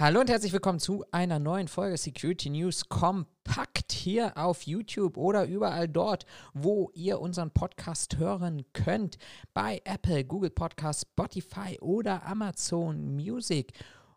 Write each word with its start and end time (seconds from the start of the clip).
Hallo 0.00 0.20
und 0.20 0.30
herzlich 0.30 0.52
willkommen 0.52 0.78
zu 0.78 1.04
einer 1.10 1.40
neuen 1.40 1.66
Folge 1.66 1.96
Security 1.96 2.50
News 2.50 2.88
Kompakt 2.88 3.90
hier 3.90 4.36
auf 4.36 4.62
YouTube 4.62 5.16
oder 5.16 5.44
überall 5.44 5.88
dort, 5.88 6.24
wo 6.54 6.92
ihr 6.94 7.20
unseren 7.20 7.50
Podcast 7.50 8.16
hören 8.16 8.64
könnt. 8.72 9.18
Bei 9.54 9.82
Apple, 9.84 10.24
Google 10.24 10.50
Podcast, 10.50 11.08
Spotify 11.10 11.80
oder 11.80 12.24
Amazon 12.24 13.16
Music. 13.16 13.72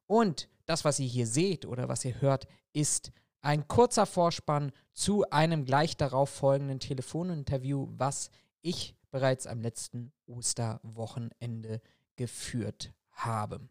Und 0.05 0.49
das, 0.67 0.85
was 0.85 0.99
ihr 0.99 1.07
hier 1.07 1.25
seht 1.25 1.65
oder 1.65 1.89
was 1.89 2.05
ihr 2.05 2.21
hört, 2.21 2.45
ist 2.73 3.11
ein 3.41 3.67
kurzer 3.67 4.05
Vorspann 4.05 4.71
zu 4.93 5.27
einem 5.31 5.65
gleich 5.65 5.97
darauf 5.97 6.29
folgenden 6.29 6.79
Telefoninterview, 6.79 7.87
was 7.97 8.29
ich 8.61 8.95
bereits 9.09 9.47
am 9.47 9.61
letzten 9.61 10.11
Osterwochenende 10.27 11.81
geführt 12.17 12.93
habe. 13.13 13.61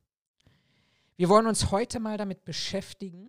Wir 1.20 1.28
wollen 1.28 1.46
uns 1.46 1.70
heute 1.70 2.00
mal 2.00 2.16
damit 2.16 2.46
beschäftigen, 2.46 3.28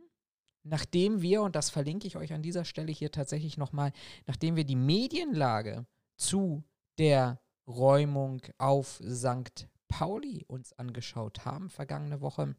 nachdem 0.63 1.21
wir, 1.21 1.41
und 1.41 1.57
das 1.57 1.69
verlinke 1.69 2.07
ich 2.07 2.15
euch 2.15 2.31
an 2.31 2.41
dieser 2.41 2.63
Stelle 2.63 2.89
hier 2.89 3.11
tatsächlich 3.11 3.57
nochmal, 3.57 3.91
nachdem 4.27 4.55
wir 4.55 4.63
die 4.63 4.77
Medienlage 4.77 5.85
zu 6.15 6.63
der 6.99 7.41
Räumung 7.67 8.43
auf 8.57 9.01
St. 9.05 9.67
Pauli 9.89 10.45
uns 10.47 10.71
angeschaut 10.71 11.43
haben, 11.43 11.69
vergangene 11.69 12.21
Woche, 12.21 12.55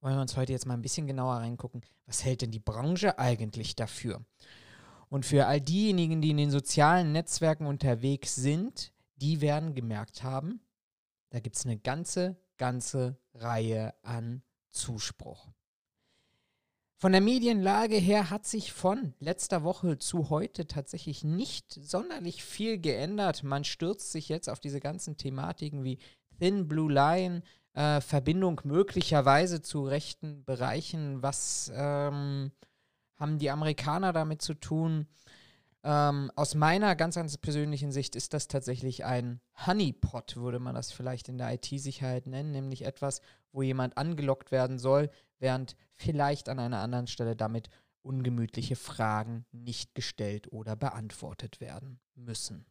wollen 0.00 0.14
wir 0.14 0.20
uns 0.22 0.36
heute 0.36 0.52
jetzt 0.52 0.66
mal 0.66 0.74
ein 0.74 0.82
bisschen 0.82 1.08
genauer 1.08 1.38
reingucken, 1.38 1.82
was 2.06 2.24
hält 2.24 2.42
denn 2.42 2.52
die 2.52 2.60
Branche 2.60 3.18
eigentlich 3.18 3.74
dafür? 3.74 4.24
Und 5.08 5.26
für 5.26 5.46
all 5.46 5.60
diejenigen, 5.60 6.22
die 6.22 6.30
in 6.30 6.36
den 6.36 6.52
sozialen 6.52 7.10
Netzwerken 7.10 7.66
unterwegs 7.66 8.36
sind, 8.36 8.92
die 9.16 9.40
werden 9.40 9.74
gemerkt 9.74 10.22
haben, 10.22 10.60
da 11.30 11.40
gibt 11.40 11.56
es 11.56 11.64
eine 11.64 11.78
ganze 11.78 12.36
ganze 12.56 13.16
Reihe 13.34 13.94
an 14.02 14.42
Zuspruch. 14.70 15.48
Von 16.96 17.12
der 17.12 17.20
Medienlage 17.20 17.96
her 17.96 18.30
hat 18.30 18.46
sich 18.46 18.72
von 18.72 19.14
letzter 19.18 19.62
Woche 19.62 19.98
zu 19.98 20.30
heute 20.30 20.66
tatsächlich 20.66 21.22
nicht 21.22 21.72
sonderlich 21.72 22.42
viel 22.42 22.78
geändert. 22.78 23.42
Man 23.42 23.64
stürzt 23.64 24.10
sich 24.10 24.28
jetzt 24.28 24.48
auf 24.48 24.58
diese 24.58 24.80
ganzen 24.80 25.16
Thematiken 25.16 25.84
wie 25.84 25.98
Thin 26.38 26.66
Blue 26.66 26.90
Line, 26.90 27.42
äh, 27.74 28.00
Verbindung 28.00 28.60
möglicherweise 28.64 29.60
zu 29.60 29.84
rechten 29.84 30.44
Bereichen. 30.44 31.22
Was 31.22 31.70
ähm, 31.74 32.52
haben 33.16 33.38
die 33.38 33.50
Amerikaner 33.50 34.12
damit 34.12 34.40
zu 34.40 34.54
tun? 34.54 35.06
Ähm, 35.86 36.30
aus 36.34 36.54
meiner 36.54 36.96
ganz, 36.96 37.16
ganz 37.16 37.36
persönlichen 37.36 37.92
Sicht 37.92 38.16
ist 38.16 38.32
das 38.32 38.48
tatsächlich 38.48 39.04
ein 39.04 39.40
Honeypot, 39.66 40.36
würde 40.36 40.58
man 40.58 40.74
das 40.74 40.92
vielleicht 40.92 41.28
in 41.28 41.36
der 41.36 41.52
IT-Sicherheit 41.52 42.26
nennen, 42.26 42.52
nämlich 42.52 42.86
etwas, 42.86 43.20
wo 43.52 43.60
jemand 43.60 43.98
angelockt 43.98 44.50
werden 44.50 44.78
soll, 44.78 45.10
während 45.38 45.76
vielleicht 45.92 46.48
an 46.48 46.58
einer 46.58 46.80
anderen 46.80 47.06
Stelle 47.06 47.36
damit 47.36 47.68
ungemütliche 48.00 48.76
Fragen 48.76 49.44
nicht 49.52 49.94
gestellt 49.94 50.50
oder 50.50 50.74
beantwortet 50.74 51.60
werden 51.60 52.00
müssen. 52.14 52.64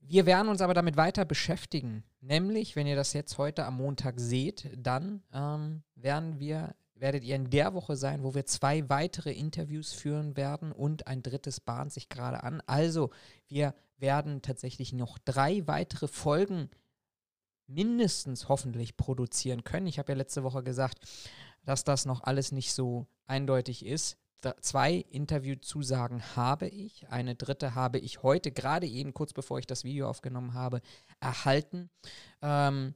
Wir 0.00 0.26
werden 0.26 0.48
uns 0.48 0.60
aber 0.60 0.74
damit 0.74 0.98
weiter 0.98 1.24
beschäftigen. 1.24 2.04
Nämlich, 2.20 2.76
wenn 2.76 2.86
ihr 2.86 2.96
das 2.96 3.14
jetzt 3.14 3.38
heute 3.38 3.64
am 3.64 3.76
Montag 3.76 4.18
seht, 4.18 4.70
dann 4.76 5.22
ähm, 5.32 5.82
werden 5.94 6.38
wir 6.38 6.74
werdet 7.00 7.24
ihr 7.24 7.36
in 7.36 7.50
der 7.50 7.74
Woche 7.74 7.96
sein, 7.96 8.22
wo 8.22 8.34
wir 8.34 8.46
zwei 8.46 8.88
weitere 8.88 9.32
Interviews 9.32 9.92
führen 9.92 10.36
werden 10.36 10.72
und 10.72 11.06
ein 11.06 11.22
drittes 11.22 11.60
bahnt 11.60 11.92
sich 11.92 12.08
gerade 12.08 12.42
an. 12.42 12.62
Also 12.66 13.10
wir 13.48 13.74
werden 13.98 14.42
tatsächlich 14.42 14.92
noch 14.92 15.18
drei 15.18 15.66
weitere 15.66 16.08
Folgen 16.08 16.70
mindestens 17.66 18.48
hoffentlich 18.48 18.96
produzieren 18.96 19.64
können. 19.64 19.86
Ich 19.86 19.98
habe 19.98 20.12
ja 20.12 20.18
letzte 20.18 20.42
Woche 20.42 20.62
gesagt, 20.62 20.98
dass 21.64 21.84
das 21.84 22.04
noch 22.04 22.22
alles 22.24 22.52
nicht 22.52 22.72
so 22.72 23.06
eindeutig 23.26 23.84
ist. 23.86 24.16
Da, 24.40 24.56
zwei 24.60 24.94
Interviewzusagen 24.94 26.34
habe 26.34 26.66
ich. 26.66 27.08
Eine 27.10 27.34
dritte 27.34 27.74
habe 27.74 27.98
ich 27.98 28.22
heute, 28.22 28.50
gerade 28.50 28.86
eben 28.86 29.12
kurz 29.12 29.32
bevor 29.34 29.58
ich 29.58 29.66
das 29.66 29.84
Video 29.84 30.08
aufgenommen 30.08 30.54
habe, 30.54 30.80
erhalten. 31.20 31.90
Ähm, 32.40 32.94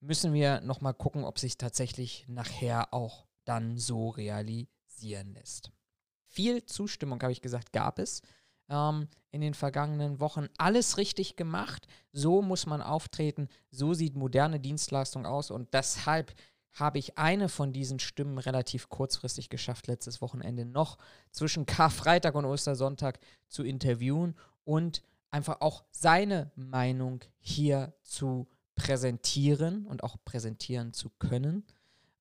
müssen 0.00 0.32
wir 0.32 0.60
nochmal 0.60 0.94
gucken, 0.94 1.24
ob 1.24 1.38
sich 1.38 1.58
tatsächlich 1.58 2.24
nachher 2.28 2.94
auch 2.94 3.26
dann 3.44 3.78
so 3.78 4.10
realisieren 4.10 5.34
lässt. 5.34 5.70
Viel 6.26 6.64
Zustimmung, 6.66 7.22
habe 7.22 7.32
ich 7.32 7.42
gesagt, 7.42 7.72
gab 7.72 7.98
es 7.98 8.22
ähm, 8.68 9.08
in 9.30 9.40
den 9.40 9.54
vergangenen 9.54 10.20
Wochen. 10.20 10.48
Alles 10.58 10.98
richtig 10.98 11.36
gemacht, 11.36 11.86
so 12.12 12.42
muss 12.42 12.66
man 12.66 12.82
auftreten, 12.82 13.48
so 13.70 13.94
sieht 13.94 14.16
moderne 14.16 14.60
Dienstleistung 14.60 15.26
aus 15.26 15.50
und 15.50 15.74
deshalb 15.74 16.34
habe 16.72 16.98
ich 16.98 17.18
eine 17.18 17.48
von 17.48 17.72
diesen 17.72 18.00
Stimmen 18.00 18.38
relativ 18.38 18.88
kurzfristig 18.88 19.48
geschafft, 19.48 19.86
letztes 19.86 20.20
Wochenende 20.20 20.64
noch 20.64 20.98
zwischen 21.30 21.66
Karfreitag 21.66 22.34
und 22.34 22.44
Ostersonntag 22.44 23.20
zu 23.48 23.62
interviewen 23.62 24.34
und 24.64 25.02
einfach 25.30 25.60
auch 25.60 25.84
seine 25.92 26.50
Meinung 26.56 27.20
hier 27.38 27.94
zu 28.02 28.48
präsentieren 28.74 29.86
und 29.86 30.02
auch 30.02 30.16
präsentieren 30.24 30.92
zu 30.92 31.10
können. 31.10 31.64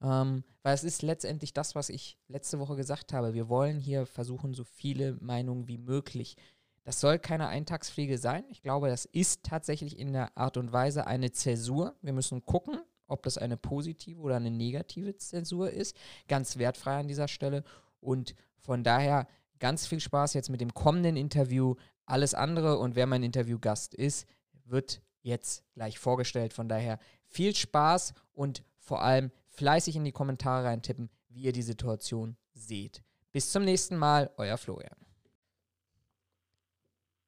Ähm, 0.03 0.43
weil 0.61 0.75
es 0.75 0.83
ist 0.83 1.01
letztendlich 1.01 1.53
das, 1.53 1.75
was 1.75 1.89
ich 1.89 2.17
letzte 2.27 2.59
Woche 2.59 2.75
gesagt 2.75 3.13
habe. 3.13 3.33
Wir 3.33 3.49
wollen 3.49 3.79
hier 3.79 4.05
versuchen, 4.05 4.53
so 4.53 4.63
viele 4.63 5.13
Meinungen 5.21 5.67
wie 5.67 5.77
möglich. 5.77 6.35
Das 6.83 6.99
soll 6.99 7.17
keine 7.17 7.47
Eintagspflege 7.47 8.17
sein. 8.17 8.43
Ich 8.49 8.61
glaube, 8.61 8.89
das 8.89 9.05
ist 9.05 9.43
tatsächlich 9.43 9.97
in 9.97 10.11
der 10.11 10.37
Art 10.37 10.57
und 10.57 10.73
Weise 10.73 11.07
eine 11.07 11.31
Zäsur. 11.31 11.95
Wir 12.01 12.11
müssen 12.11 12.45
gucken, 12.45 12.79
ob 13.07 13.23
das 13.23 13.37
eine 13.37 13.55
positive 13.55 14.19
oder 14.19 14.35
eine 14.35 14.51
negative 14.51 15.15
Zäsur 15.15 15.71
ist. 15.71 15.95
Ganz 16.27 16.57
wertfrei 16.57 16.97
an 16.97 17.07
dieser 17.07 17.29
Stelle. 17.29 17.63
Und 18.01 18.35
von 18.57 18.83
daher 18.83 19.27
ganz 19.59 19.87
viel 19.87 20.01
Spaß 20.01 20.33
jetzt 20.33 20.49
mit 20.49 20.59
dem 20.59 20.73
kommenden 20.73 21.15
Interview. 21.15 21.75
Alles 22.05 22.33
andere 22.33 22.77
und 22.79 22.95
wer 22.95 23.07
mein 23.07 23.23
Interviewgast 23.23 23.93
ist, 23.93 24.27
wird 24.65 25.01
jetzt 25.21 25.63
gleich 25.73 25.99
vorgestellt. 25.99 26.51
Von 26.51 26.67
daher 26.67 26.99
viel 27.23 27.55
Spaß 27.55 28.13
und 28.33 28.63
vor 28.77 29.01
allem 29.01 29.31
fleißig 29.53 29.95
in 29.95 30.03
die 30.03 30.11
Kommentare 30.11 30.65
reintippen, 30.65 31.09
wie 31.29 31.43
ihr 31.43 31.53
die 31.53 31.61
Situation 31.61 32.35
seht. 32.53 33.03
Bis 33.31 33.51
zum 33.51 33.63
nächsten 33.63 33.97
Mal, 33.97 34.31
euer 34.37 34.57
Florian. 34.57 34.97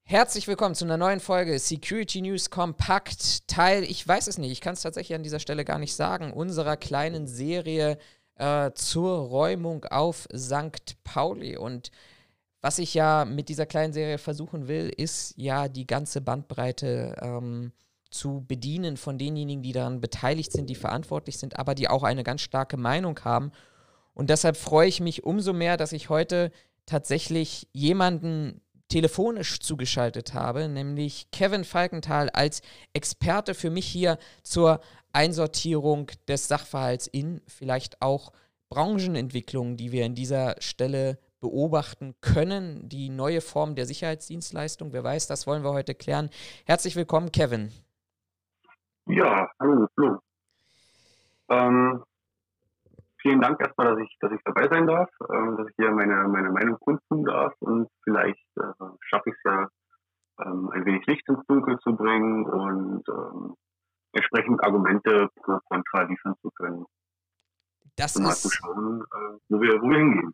Herzlich 0.04 0.48
willkommen 0.48 0.76
zu 0.76 0.86
einer 0.86 0.98
neuen 0.98 1.20
Folge 1.20 1.58
Security 1.58 2.22
News 2.22 2.52
Kompakt, 2.52 3.48
Teil, 3.48 3.84
ich 3.84 4.08
weiß 4.08 4.28
es 4.28 4.38
nicht, 4.38 4.52
ich 4.52 4.62
kann 4.62 4.74
es 4.74 4.84
tatsächlich 4.84 5.16
an 5.16 5.24
dieser 5.24 5.40
Stelle 5.40 5.66
gar 5.66 5.80
nicht 5.80 5.96
sagen, 5.96 6.32
unserer 6.32 6.78
kleinen 6.78 7.26
Serie 7.26 7.98
äh, 8.36 8.72
zur 8.74 9.18
Räumung 9.18 9.86
auf 9.86 10.28
St. 10.36 11.04
Pauli. 11.04 11.58
Und 11.58 11.90
was 12.62 12.78
ich 12.78 12.94
ja 12.94 13.26
mit 13.26 13.50
dieser 13.50 13.66
kleinen 13.66 13.94
Serie 13.94 14.20
versuchen 14.20 14.68
will, 14.68 14.90
ist 14.90 15.34
ja 15.38 15.68
die 15.68 15.88
ganze 15.88 16.22
Bandbreite 16.22 17.16
ähm, 17.22 17.72
zu 18.10 18.46
bedienen 18.48 18.98
von 18.98 19.18
denjenigen, 19.18 19.64
die 19.64 19.72
daran 19.74 20.02
beteiligt 20.02 20.52
sind, 20.52 20.70
die 20.70 20.76
verantwortlich 20.76 21.38
sind, 21.38 21.58
aber 21.60 21.76
die 21.76 21.88
auch 21.88 22.04
eine 22.04 22.24
ganz 22.24 22.42
starke 22.42 22.78
Meinung 22.78 23.20
haben. 23.24 23.52
Und 24.14 24.30
deshalb 24.30 24.58
freue 24.58 24.88
ich 24.88 25.00
mich 25.02 25.24
umso 25.24 25.54
mehr, 25.54 25.78
dass 25.78 25.92
ich 25.92 26.10
heute 26.10 26.52
tatsächlich 26.86 27.68
jemanden 27.74 28.62
telefonisch 28.88 29.60
zugeschaltet 29.60 30.34
habe, 30.34 30.70
nämlich 30.70 31.30
Kevin 31.32 31.64
Falkenthal 31.64 32.30
als 32.30 32.62
Experte 32.94 33.54
für 33.54 33.70
mich 33.70 33.88
hier 33.88 34.18
zur 34.44 34.80
Einsortierung 35.12 36.12
des 36.28 36.48
Sachverhalts 36.48 37.08
in 37.08 37.42
vielleicht 37.48 38.02
auch 38.02 38.32
Branchenentwicklungen, 38.70 39.78
die 39.78 39.92
wir 39.92 40.06
an 40.06 40.16
dieser 40.16 40.56
Stelle 40.60 41.20
beobachten 41.40 42.16
können, 42.22 42.88
die 42.90 43.10
neue 43.10 43.42
Form 43.42 43.76
der 43.76 43.86
Sicherheitsdienstleistung. 43.86 44.94
Wer 44.94 45.04
weiß, 45.04 45.28
das 45.28 45.48
wollen 45.48 45.64
wir 45.64 45.74
heute 45.74 45.96
klären. 45.96 46.30
Herzlich 46.66 46.96
willkommen, 46.96 47.32
Kevin. 47.32 47.72
Ja, 49.08 49.50
hallo, 49.60 49.88
Flo. 49.94 50.20
Ähm, 51.50 52.04
vielen 53.22 53.40
Dank 53.40 53.62
erstmal, 53.62 53.94
dass 53.94 54.00
ich, 54.04 54.18
dass 54.20 54.32
ich 54.32 54.42
dabei 54.44 54.68
sein 54.68 54.88
darf, 54.88 55.10
ähm, 55.32 55.58
dass 55.58 55.68
ich 55.68 55.76
hier 55.76 55.92
meine, 55.92 56.28
meine 56.28 56.50
Meinung 56.50 56.80
kundtun 56.80 57.24
darf 57.24 57.54
und 57.60 57.88
vielleicht 58.04 58.48
äh, 58.58 58.86
schaffe 59.02 59.30
ich 59.30 59.36
es 59.36 59.44
ja, 59.44 59.68
ähm, 60.42 60.70
ein 60.72 60.86
wenig 60.86 61.06
Licht 61.06 61.28
ins 61.30 61.46
Dunkel 61.48 61.78
zu 61.80 61.96
bringen 61.96 62.46
und 62.46 63.04
ähm, 63.08 63.56
entsprechend 64.14 64.64
Argumente 64.64 65.30
pro 65.36 65.60
kontra 65.70 66.04
liefern 66.04 66.34
zu 66.42 66.50
können. 66.52 66.86
Das 67.96 68.16
ist 68.16 68.22
mal 68.22 68.34
zu 68.34 68.50
schauen, 68.50 69.02
äh, 69.02 69.38
wo, 69.50 69.62
wir, 69.62 69.82
wo 69.82 69.90
wir 69.90 70.00
hingehen. 70.00 70.34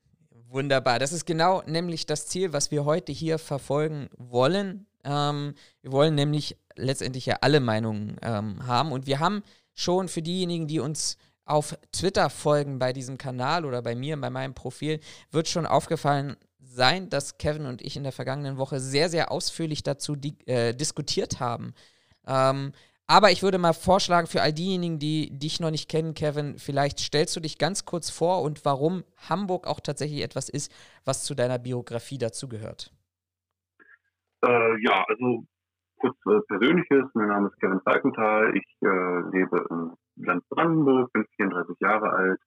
Wunderbar. 0.50 1.00
Das 1.00 1.12
ist 1.12 1.25
genau 1.25 1.62
nämlich 1.65 2.06
das 2.06 2.27
Ziel, 2.27 2.53
was 2.53 2.71
wir 2.71 2.85
heute 2.85 3.12
hier 3.12 3.38
verfolgen 3.38 4.09
wollen. 4.17 4.88
Ähm, 5.03 5.56
wir 5.81 5.91
wollen 5.91 6.15
nämlich 6.15 6.57
letztendlich 6.81 7.25
ja 7.25 7.38
alle 7.42 7.60
Meinungen 7.60 8.18
ähm, 8.22 8.68
haben. 8.68 8.92
Und 8.92 9.06
wir 9.07 9.19
haben 9.19 9.44
schon 9.74 10.07
für 10.07 10.22
diejenigen, 10.22 10.68
die 10.68 10.80
uns 10.80 11.18
auf 11.45 11.78
Twitter 11.92 12.30
folgen 12.30 12.80
bei 12.80 12.94
diesem 12.94 13.18
Kanal 13.18 13.66
oder 13.66 13.81
bei 13.81 13.95
mir, 13.95 14.19
bei 14.19 14.30
meinem 14.30 14.54
Profil, 14.54 15.00
wird 15.31 15.48
schon 15.48 15.66
aufgefallen 15.66 16.36
sein, 16.60 17.10
dass 17.10 17.38
Kevin 17.38 17.66
und 17.66 17.81
ich 17.81 17.95
in 17.95 18.04
der 18.04 18.12
vergangenen 18.12 18.57
Woche 18.57 18.80
sehr, 18.80 19.10
sehr 19.10 19.31
ausführlich 19.31 19.83
dazu 19.83 20.16
di 20.16 20.36
äh, 20.45 20.74
diskutiert 20.74 21.39
haben. 21.39 21.74
Ähm, 22.28 22.72
Aber 23.07 23.31
ich 23.31 23.44
würde 23.44 23.57
mal 23.57 23.74
vorschlagen, 23.74 24.27
für 24.27 24.42
all 24.42 24.54
diejenigen, 24.54 24.98
die 24.98 25.38
dich 25.38 25.60
noch 25.60 25.72
nicht 25.72 25.89
kennen, 25.89 26.13
Kevin, 26.13 26.57
vielleicht 26.57 27.00
stellst 27.00 27.36
du 27.36 27.42
dich 27.42 27.57
ganz 27.57 27.84
kurz 27.84 28.10
vor 28.10 28.42
und 28.42 28.63
warum 28.63 29.04
Hamburg 29.27 29.68
auch 29.68 29.81
tatsächlich 29.81 30.22
etwas 30.22 30.48
ist, 30.48 30.72
was 31.04 31.25
zu 31.25 31.36
deiner 31.36 31.60
Biografie 31.60 32.18
dazugehört. 32.18 32.94
Äh, 34.45 34.81
ja, 34.81 35.04
also 35.10 35.44
kurz 36.01 36.18
äh, 36.25 36.42
Persönliches. 36.48 37.06
Mein 37.13 37.27
Name 37.27 37.48
ist 37.48 37.59
Kevin 37.59 37.81
Falkenthal. 37.81 38.56
Ich 38.57 38.65
äh, 38.81 39.19
lebe 39.31 39.65
im 39.69 39.94
Land 40.15 40.44
Brandenburg, 40.50 41.13
bin 41.13 41.25
34 41.36 41.75
Jahre 41.80 42.09
alt, 42.09 42.39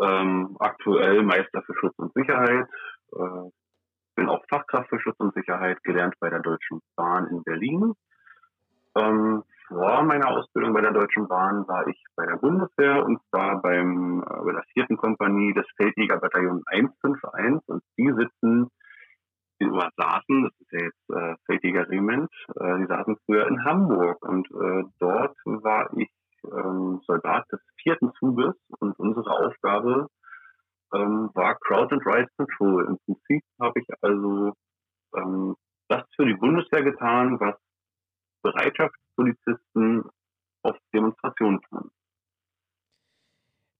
ähm, 0.00 0.56
aktuell 0.60 1.22
Meister 1.22 1.62
für 1.62 1.74
Schutz 1.74 1.94
und 1.98 2.12
Sicherheit. 2.14 2.68
Äh, 3.12 3.50
bin 4.14 4.28
auch 4.28 4.42
Fachkraft 4.48 4.88
für 4.88 5.00
Schutz 5.00 5.16
und 5.18 5.34
Sicherheit, 5.34 5.82
gelernt 5.82 6.14
bei 6.20 6.30
der 6.30 6.40
Deutschen 6.40 6.80
Bahn 6.94 7.26
in 7.26 7.42
Berlin. 7.42 7.92
Ähm, 8.96 9.42
vor 9.68 10.02
meiner 10.04 10.28
Ausbildung 10.28 10.72
bei 10.72 10.80
der 10.80 10.92
Deutschen 10.92 11.26
Bahn 11.26 11.66
war 11.66 11.86
ich 11.88 12.02
bei 12.14 12.24
der 12.24 12.36
Bundeswehr 12.36 13.04
und 13.04 13.20
zwar 13.28 13.60
beim, 13.60 14.22
äh, 14.22 14.44
bei 14.44 14.52
der 14.52 14.64
vierten 14.72 14.96
Kompanie 14.96 15.52
des 15.54 15.66
Feldjägerbataillons 15.76 16.62
151 16.68 17.68
und 17.68 17.82
die 17.98 18.12
sitzen 18.12 18.70
oder 19.60 19.90
saßen, 19.96 20.44
das 20.44 20.52
ist 20.60 20.72
ja 20.72 20.80
jetzt 20.80 21.10
äh, 21.10 21.34
Feldjägerregiment, 21.46 22.30
äh, 22.56 22.78
die 22.78 22.86
saßen 22.86 23.16
früher 23.24 23.46
in 23.46 23.64
Hamburg 23.64 24.24
und 24.26 24.46
äh, 24.50 24.84
dort 24.98 25.36
war 25.44 25.90
ich 25.96 26.10
ähm, 26.44 27.00
Soldat 27.06 27.50
des 27.50 27.60
vierten 27.82 28.12
Zuges 28.18 28.54
und 28.78 28.98
unsere 28.98 29.30
Aufgabe 29.30 30.08
ähm, 30.94 31.30
war 31.34 31.56
Crowd 31.60 31.94
and 31.94 32.06
Ride 32.06 32.28
Control. 32.36 32.86
Im 32.86 32.98
Prinzip 33.04 33.42
habe 33.60 33.80
ich 33.80 33.86
also 34.02 34.52
ähm, 35.16 35.56
das 35.88 36.04
für 36.14 36.26
die 36.26 36.34
Bundeswehr 36.34 36.82
getan, 36.82 37.38
was 37.40 37.56
Bereitschaftspolizisten 38.42 40.04
auf 40.62 40.76
Demonstrationen 40.92 41.60
tun. 41.62 41.90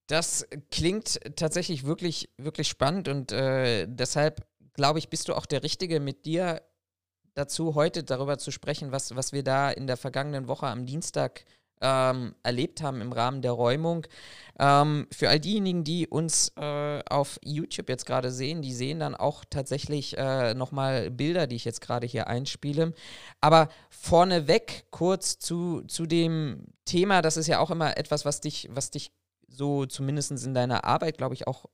Das 0.09 0.49
klingt 0.71 1.19
tatsächlich 1.37 1.85
wirklich, 1.85 2.31
wirklich 2.37 2.69
spannend 2.69 3.09
und 3.09 3.33
äh, 3.33 3.87
deshalb 3.89 4.47
glaube 4.77 4.99
ich, 4.99 5.09
bist 5.09 5.29
du 5.29 5.35
auch 5.35 5.47
der 5.47 5.63
Richtige, 5.63 6.01
mit 6.01 6.25
dir 6.25 6.63
dazu 7.35 7.75
heute 7.75 8.03
darüber 8.03 8.39
zu 8.39 8.51
sprechen, 8.51 8.93
was, 8.93 9.15
was 9.15 9.33
wir 9.33 9.43
da 9.43 9.71
in 9.71 9.87
der 9.87 9.97
vergangenen 9.97 10.49
Woche 10.49 10.67
am 10.67 10.87
Dienstag 10.87 11.45
ähm, 11.81 12.35
erlebt 12.43 12.83
haben 12.83 13.01
im 13.01 13.13
Rahmen 13.13 13.43
der 13.43 13.53
Räumung. 13.53 14.07
Ähm, 14.59 15.07
für 15.13 15.29
all 15.29 15.39
diejenigen, 15.39 15.85
die 15.85 16.07
uns 16.07 16.53
äh, 16.57 17.03
auf 17.09 17.39
YouTube 17.45 17.91
jetzt 17.91 18.07
gerade 18.07 18.31
sehen, 18.31 18.63
die 18.63 18.73
sehen 18.73 19.01
dann 19.01 19.15
auch 19.15 19.45
tatsächlich 19.49 20.17
äh, 20.17 20.55
nochmal 20.55 21.11
Bilder, 21.11 21.47
die 21.47 21.57
ich 21.57 21.67
jetzt 21.67 21.83
gerade 21.83 22.07
hier 22.07 22.29
einspiele. 22.29 22.95
Aber 23.41 23.69
vorneweg 23.91 24.87
kurz 24.91 25.39
zu, 25.39 25.83
zu 25.83 26.07
dem 26.07 26.65
Thema, 26.87 27.21
das 27.21 27.37
ist 27.37 27.47
ja 27.47 27.59
auch 27.59 27.71
immer 27.71 27.99
etwas, 27.99 28.25
was 28.25 28.41
dich, 28.41 28.69
was 28.73 28.91
dich 28.91 29.13
so 29.49 29.85
zumindest 29.87 30.31
in 30.33 30.55
deiner 30.55 30.85
Arbeit, 30.85 31.19
glaube 31.19 31.35
ich, 31.35 31.47
auch 31.47 31.67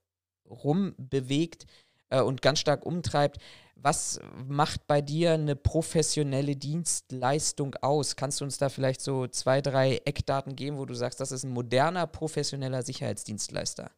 rumbewegt 0.48 1.66
äh, 2.12 2.20
und 2.20 2.42
ganz 2.42 2.60
stark 2.60 2.86
umtreibt. 2.86 3.38
Was 3.76 4.20
macht 4.48 4.86
bei 4.86 5.00
dir 5.00 5.32
eine 5.32 5.56
professionelle 5.56 6.54
Dienstleistung 6.54 7.74
aus? 7.82 8.14
Kannst 8.14 8.40
du 8.40 8.44
uns 8.44 8.58
da 8.58 8.68
vielleicht 8.68 9.00
so 9.00 9.26
zwei, 9.26 9.60
drei 9.60 9.98
Eckdaten 10.04 10.54
geben, 10.54 10.78
wo 10.78 10.86
du 10.86 10.94
sagst, 10.94 11.20
das 11.20 11.32
ist 11.32 11.42
ein 11.42 11.52
moderner, 11.52 12.06
professioneller 12.06 12.82
Sicherheitsdienstleister? 12.82 13.90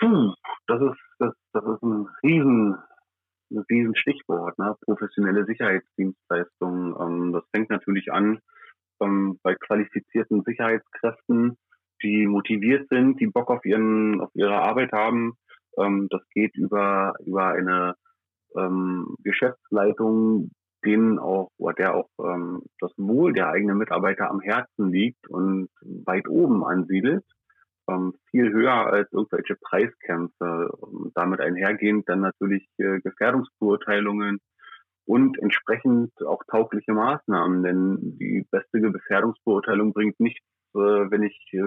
Hm, 0.00 0.34
das 0.66 0.80
ist, 0.80 0.98
das, 1.18 1.32
das 1.52 1.64
ist 1.64 1.82
ein 1.82 2.08
riesen, 2.24 2.76
ein 3.50 3.64
riesen 3.70 3.94
Stichwort, 3.94 4.58
ne? 4.58 4.74
professionelle 4.80 5.44
Sicherheitsdienstleistung. 5.44 6.96
Ähm, 7.00 7.32
das 7.32 7.44
fängt 7.52 7.70
natürlich 7.70 8.10
an 8.10 8.40
ähm, 9.00 9.38
bei 9.42 9.54
qualifizierten 9.54 10.42
Sicherheitskräften, 10.44 11.56
die 12.02 12.26
motiviert 12.26 12.88
sind, 12.88 13.20
die 13.20 13.26
Bock 13.26 13.50
auf 13.50 13.64
ihren, 13.64 14.20
auf 14.20 14.30
ihre 14.34 14.60
Arbeit 14.60 14.92
haben, 14.92 15.36
ähm, 15.78 16.08
das 16.10 16.22
geht 16.30 16.56
über, 16.56 17.14
über 17.24 17.48
eine 17.48 17.94
ähm, 18.56 19.16
Geschäftsleitung, 19.22 20.50
denen 20.84 21.18
auch, 21.18 21.50
oder 21.58 21.74
der 21.74 21.94
auch 21.94 22.08
ähm, 22.20 22.62
das 22.80 22.92
Wohl 22.96 23.32
der 23.32 23.48
eigenen 23.48 23.78
Mitarbeiter 23.78 24.30
am 24.30 24.40
Herzen 24.40 24.90
liegt 24.90 25.28
und 25.28 25.68
weit 25.82 26.28
oben 26.28 26.64
ansiedelt, 26.64 27.24
ähm, 27.88 28.14
viel 28.30 28.52
höher 28.52 28.86
als 28.86 29.12
irgendwelche 29.12 29.56
Preiskämpfe. 29.56 30.68
Und 30.80 31.12
damit 31.16 31.40
einhergehend 31.40 32.08
dann 32.08 32.20
natürlich 32.20 32.68
äh, 32.78 33.00
Gefährdungsbeurteilungen 33.00 34.38
und 35.04 35.38
entsprechend 35.38 36.12
auch 36.24 36.42
taugliche 36.50 36.92
Maßnahmen, 36.92 37.62
denn 37.62 38.18
die 38.18 38.46
beste 38.50 38.80
Gefährdungsbeurteilung 38.80 39.94
bringt 39.94 40.20
nichts, 40.20 40.44
äh, 40.74 40.78
wenn 40.78 41.22
ich 41.22 41.34
äh, 41.52 41.62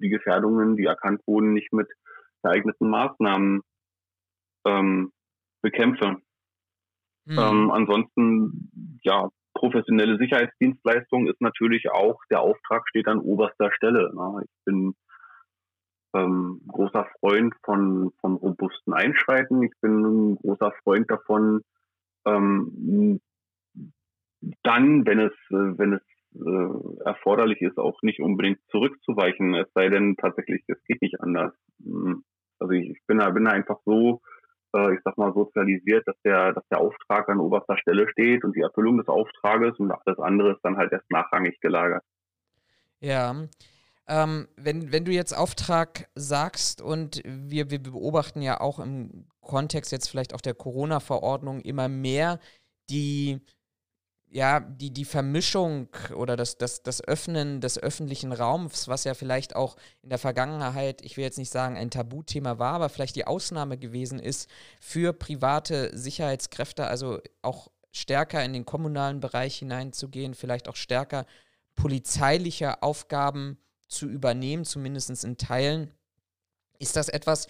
die 0.00 0.08
Gefährdungen, 0.08 0.76
die 0.76 0.84
erkannt 0.84 1.20
wurden, 1.26 1.52
nicht 1.52 1.72
mit 1.72 1.88
geeigneten 2.42 2.88
Maßnahmen 2.88 3.62
ähm, 4.66 5.12
bekämpfe. 5.62 6.16
Mhm. 7.24 7.38
Ähm, 7.38 7.70
ansonsten, 7.70 8.98
ja, 9.02 9.28
professionelle 9.54 10.18
Sicherheitsdienstleistung 10.18 11.26
ist 11.26 11.40
natürlich 11.40 11.90
auch, 11.90 12.20
der 12.30 12.40
Auftrag 12.40 12.88
steht 12.88 13.08
an 13.08 13.18
oberster 13.18 13.72
Stelle. 13.72 14.12
Ne? 14.14 14.42
Ich 14.44 14.64
bin 14.64 14.94
ähm, 16.14 16.60
großer 16.68 17.06
Freund 17.20 17.54
von, 17.64 18.12
von 18.20 18.34
robusten 18.36 18.92
Einschreiten. 18.92 19.62
Ich 19.62 19.72
bin 19.80 20.32
ein 20.32 20.36
großer 20.36 20.72
Freund 20.82 21.10
davon, 21.10 21.62
ähm, 22.26 23.20
dann, 24.62 25.06
wenn 25.06 25.20
es, 25.20 25.32
wenn 25.48 25.94
es 25.94 26.02
äh, 26.44 27.04
erforderlich 27.04 27.60
ist, 27.62 27.78
auch 27.78 28.00
nicht 28.02 28.20
unbedingt 28.20 28.60
zurückzuweichen, 28.70 29.54
es 29.54 29.68
sei 29.74 29.88
denn 29.88 30.16
tatsächlich, 30.16 30.62
es 30.66 30.82
geht 30.84 31.02
nicht 31.02 31.20
anders. 31.20 31.52
Hm. 31.82 32.24
Also 32.58 32.72
ich, 32.72 32.90
ich 32.90 33.06
bin 33.06 33.18
da, 33.18 33.30
bin 33.30 33.44
da 33.44 33.50
einfach 33.50 33.78
so, 33.84 34.20
äh, 34.74 34.94
ich 34.94 35.00
sag 35.04 35.18
mal, 35.18 35.32
sozialisiert, 35.32 36.06
dass 36.06 36.16
der, 36.24 36.52
dass 36.52 36.66
der 36.68 36.80
Auftrag 36.80 37.28
an 37.28 37.40
oberster 37.40 37.76
Stelle 37.78 38.08
steht 38.08 38.44
und 38.44 38.56
die 38.56 38.60
Erfüllung 38.60 38.98
des 38.98 39.08
Auftrages 39.08 39.78
und 39.78 39.90
alles 39.90 40.18
andere 40.18 40.52
ist 40.52 40.62
dann 40.62 40.76
halt 40.76 40.92
erst 40.92 41.10
nachrangig 41.10 41.60
gelagert. 41.60 42.02
Ja. 43.00 43.34
Ähm, 44.08 44.46
wenn, 44.56 44.92
wenn 44.92 45.04
du 45.04 45.10
jetzt 45.10 45.36
Auftrag 45.36 46.08
sagst 46.14 46.80
und 46.80 47.22
wir, 47.24 47.70
wir 47.70 47.82
beobachten 47.82 48.40
ja 48.40 48.60
auch 48.60 48.78
im 48.78 49.26
Kontext 49.40 49.90
jetzt 49.90 50.08
vielleicht 50.08 50.32
auch 50.32 50.40
der 50.40 50.54
Corona-Verordnung 50.54 51.60
immer 51.60 51.88
mehr 51.88 52.38
die 52.88 53.40
ja, 54.36 54.60
die, 54.60 54.90
die 54.90 55.06
Vermischung 55.06 55.88
oder 56.14 56.36
das, 56.36 56.58
das, 56.58 56.82
das 56.82 57.02
Öffnen 57.02 57.62
des 57.62 57.78
öffentlichen 57.78 58.32
Raums, 58.32 58.86
was 58.86 59.04
ja 59.04 59.14
vielleicht 59.14 59.56
auch 59.56 59.78
in 60.02 60.10
der 60.10 60.18
Vergangenheit, 60.18 61.00
ich 61.00 61.16
will 61.16 61.24
jetzt 61.24 61.38
nicht 61.38 61.50
sagen, 61.50 61.78
ein 61.78 61.90
Tabuthema 61.90 62.58
war, 62.58 62.74
aber 62.74 62.90
vielleicht 62.90 63.16
die 63.16 63.26
Ausnahme 63.26 63.78
gewesen 63.78 64.18
ist 64.18 64.50
für 64.78 65.14
private 65.14 65.96
Sicherheitskräfte, 65.96 66.86
also 66.86 67.18
auch 67.40 67.68
stärker 67.92 68.44
in 68.44 68.52
den 68.52 68.66
kommunalen 68.66 69.20
Bereich 69.20 69.56
hineinzugehen, 69.56 70.34
vielleicht 70.34 70.68
auch 70.68 70.76
stärker 70.76 71.24
polizeiliche 71.74 72.82
Aufgaben 72.82 73.56
zu 73.88 74.06
übernehmen, 74.06 74.66
zumindest 74.66 75.24
in 75.24 75.38
Teilen. 75.38 75.94
Ist 76.78 76.96
das 76.96 77.08
etwas, 77.08 77.46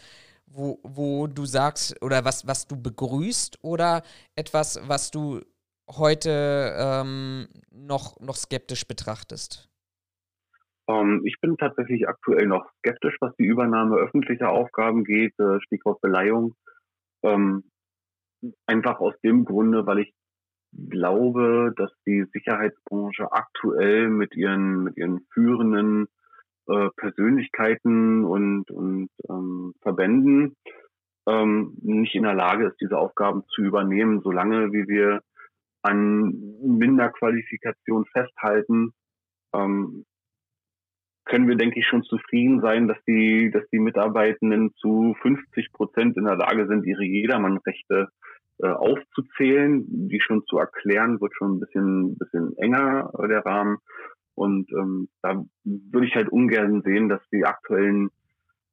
wo, 0.46 0.78
wo 0.84 1.26
du 1.26 1.46
sagst, 1.46 2.00
oder 2.00 2.24
was, 2.24 2.46
was 2.46 2.68
du 2.68 2.80
begrüßt 2.80 3.58
oder 3.62 4.04
etwas, 4.36 4.78
was 4.84 5.10
du 5.10 5.40
heute 5.88 6.74
ähm, 6.78 7.48
noch, 7.70 8.18
noch 8.20 8.36
skeptisch 8.36 8.86
betrachtest? 8.86 9.68
Um, 10.86 10.96
ähm, 10.96 11.22
ich 11.24 11.40
bin 11.40 11.56
tatsächlich 11.56 12.08
aktuell 12.08 12.46
noch 12.46 12.70
skeptisch, 12.78 13.16
was 13.20 13.34
die 13.36 13.44
Übernahme 13.44 13.96
öffentlicher 13.96 14.50
Aufgaben 14.50 15.04
geht, 15.04 15.38
äh, 15.38 15.60
Stichwort 15.60 16.00
Beleihung. 16.00 16.54
Ähm, 17.22 17.64
einfach 18.66 19.00
aus 19.00 19.14
dem 19.22 19.44
Grunde, 19.44 19.86
weil 19.86 20.00
ich 20.00 20.14
glaube, 20.90 21.72
dass 21.76 21.90
die 22.06 22.24
Sicherheitsbranche 22.32 23.32
aktuell 23.32 24.08
mit 24.08 24.34
ihren, 24.36 24.84
mit 24.84 24.96
ihren 24.96 25.26
führenden 25.32 26.08
äh, 26.68 26.88
Persönlichkeiten 26.96 28.24
und, 28.24 28.70
und 28.70 29.08
ähm, 29.28 29.74
Verbänden 29.80 30.56
ähm, 31.26 31.76
nicht 31.82 32.14
in 32.14 32.22
der 32.22 32.34
Lage 32.34 32.66
ist, 32.66 32.80
diese 32.80 32.98
Aufgaben 32.98 33.44
zu 33.54 33.62
übernehmen, 33.62 34.20
solange 34.22 34.72
wie 34.72 34.86
wir 34.86 35.22
an 35.86 36.32
Minderqualifikation 36.62 38.04
festhalten, 38.06 38.92
ähm, 39.54 40.04
können 41.26 41.48
wir, 41.48 41.56
denke 41.56 41.80
ich, 41.80 41.86
schon 41.86 42.04
zufrieden 42.04 42.60
sein, 42.60 42.86
dass 42.86 42.98
die, 43.06 43.50
dass 43.52 43.64
die 43.72 43.80
Mitarbeitenden 43.80 44.72
zu 44.76 45.14
50 45.22 45.72
Prozent 45.72 46.16
in 46.16 46.24
der 46.24 46.36
Lage 46.36 46.66
sind, 46.68 46.86
ihre 46.86 47.04
Jedermannrechte 47.04 48.08
äh, 48.58 48.68
aufzuzählen. 48.68 49.84
Die 50.08 50.20
schon 50.20 50.44
zu 50.46 50.58
erklären, 50.58 51.20
wird 51.20 51.34
schon 51.34 51.56
ein 51.56 51.60
bisschen, 51.60 52.16
bisschen 52.16 52.56
enger, 52.58 53.12
äh, 53.18 53.28
der 53.28 53.44
Rahmen. 53.44 53.78
Und 54.34 54.70
ähm, 54.72 55.08
da 55.22 55.44
würde 55.64 56.06
ich 56.06 56.14
halt 56.14 56.28
ungern 56.28 56.82
sehen, 56.82 57.08
dass 57.08 57.22
die 57.32 57.44
aktuellen 57.44 58.10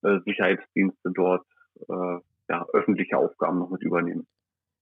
äh, 0.03 0.20
Sicherheitsdienste 0.25 1.12
dort 1.13 1.48
äh, 1.89 2.20
ja, 2.50 2.65
öffentliche 2.74 3.17
Aufgaben 3.17 3.60
noch 3.60 3.72
mit 3.72 3.82
übernehmen. 3.82 4.27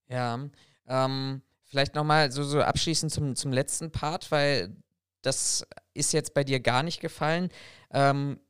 Ja, 0.07 0.39
ähm, 0.87 1.41
Vielleicht 1.71 1.95
nochmal 1.95 2.33
so, 2.33 2.43
so 2.43 2.61
abschließend 2.61 3.13
zum, 3.13 3.33
zum 3.33 3.53
letzten 3.53 3.93
Part, 3.93 4.29
weil 4.29 4.75
das 5.21 5.65
ist 5.93 6.11
jetzt 6.11 6.33
bei 6.33 6.43
dir 6.43 6.59
gar 6.59 6.83
nicht 6.83 6.99
gefallen. 6.99 7.47
Ähm, 7.91 8.41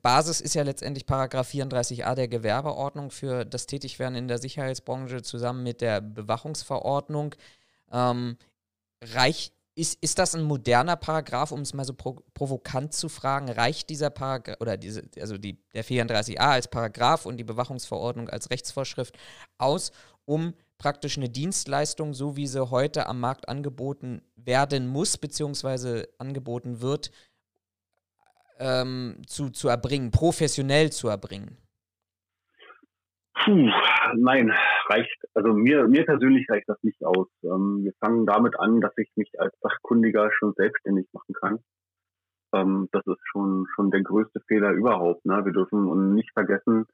Basis 0.00 0.40
ist 0.40 0.54
ja 0.54 0.62
letztendlich 0.62 1.04
Paragraph 1.04 1.50
34a 1.50 2.14
der 2.14 2.28
Gewerbeordnung 2.28 3.10
für 3.10 3.44
das 3.44 3.66
Tätigwerden 3.66 4.16
in 4.16 4.26
der 4.26 4.38
Sicherheitsbranche 4.38 5.20
zusammen 5.20 5.62
mit 5.62 5.82
der 5.82 6.00
Bewachungsverordnung. 6.00 7.34
Ähm, 7.92 8.38
reich, 9.04 9.52
ist, 9.74 10.02
ist 10.02 10.18
das 10.18 10.34
ein 10.34 10.42
moderner 10.42 10.96
Paragraph, 10.96 11.52
um 11.52 11.60
es 11.60 11.74
mal 11.74 11.84
so 11.84 11.92
pro, 11.92 12.22
provokant 12.32 12.94
zu 12.94 13.10
fragen? 13.10 13.50
Reicht 13.50 13.90
dieser 13.90 14.08
Paragraph 14.08 14.56
oder 14.60 14.78
diese, 14.78 15.02
also 15.20 15.36
die, 15.36 15.58
der 15.74 15.84
34a 15.84 16.36
als 16.38 16.68
Paragraph 16.68 17.26
und 17.26 17.36
die 17.36 17.44
Bewachungsverordnung 17.44 18.30
als 18.30 18.48
Rechtsvorschrift 18.48 19.18
aus, 19.58 19.92
um 20.24 20.54
praktisch 20.82 21.16
eine 21.16 21.28
Dienstleistung, 21.28 22.12
so 22.12 22.36
wie 22.36 22.48
sie 22.48 22.70
heute 22.70 23.06
am 23.06 23.20
Markt 23.20 23.48
angeboten 23.48 24.20
werden 24.34 24.88
muss, 24.88 25.16
beziehungsweise 25.16 26.08
angeboten 26.18 26.82
wird, 26.82 27.12
ähm, 28.58 29.22
zu, 29.26 29.50
zu 29.50 29.68
erbringen, 29.68 30.10
professionell 30.10 30.90
zu 30.90 31.08
erbringen? 31.08 31.56
Puh, 33.44 33.70
nein, 34.16 34.52
reicht, 34.88 35.16
also 35.34 35.52
mir, 35.52 35.86
mir 35.86 36.04
persönlich 36.04 36.48
reicht 36.50 36.68
das 36.68 36.82
nicht 36.82 37.04
aus. 37.04 37.28
Ähm, 37.44 37.84
wir 37.84 37.92
fangen 38.00 38.26
damit 38.26 38.58
an, 38.58 38.80
dass 38.80 38.96
ich 38.98 39.10
mich 39.16 39.30
als 39.38 39.54
Sachkundiger 39.60 40.30
schon 40.32 40.52
selbstständig 40.56 41.06
machen 41.12 41.34
kann. 41.34 41.58
Ähm, 42.54 42.88
das 42.92 43.06
ist 43.06 43.20
schon, 43.30 43.66
schon 43.74 43.90
der 43.90 44.02
größte 44.02 44.40
Fehler 44.48 44.72
überhaupt. 44.72 45.24
Ne? 45.24 45.44
Wir 45.44 45.52
dürfen 45.52 46.14
nicht 46.14 46.30
vergessen, 46.32 46.86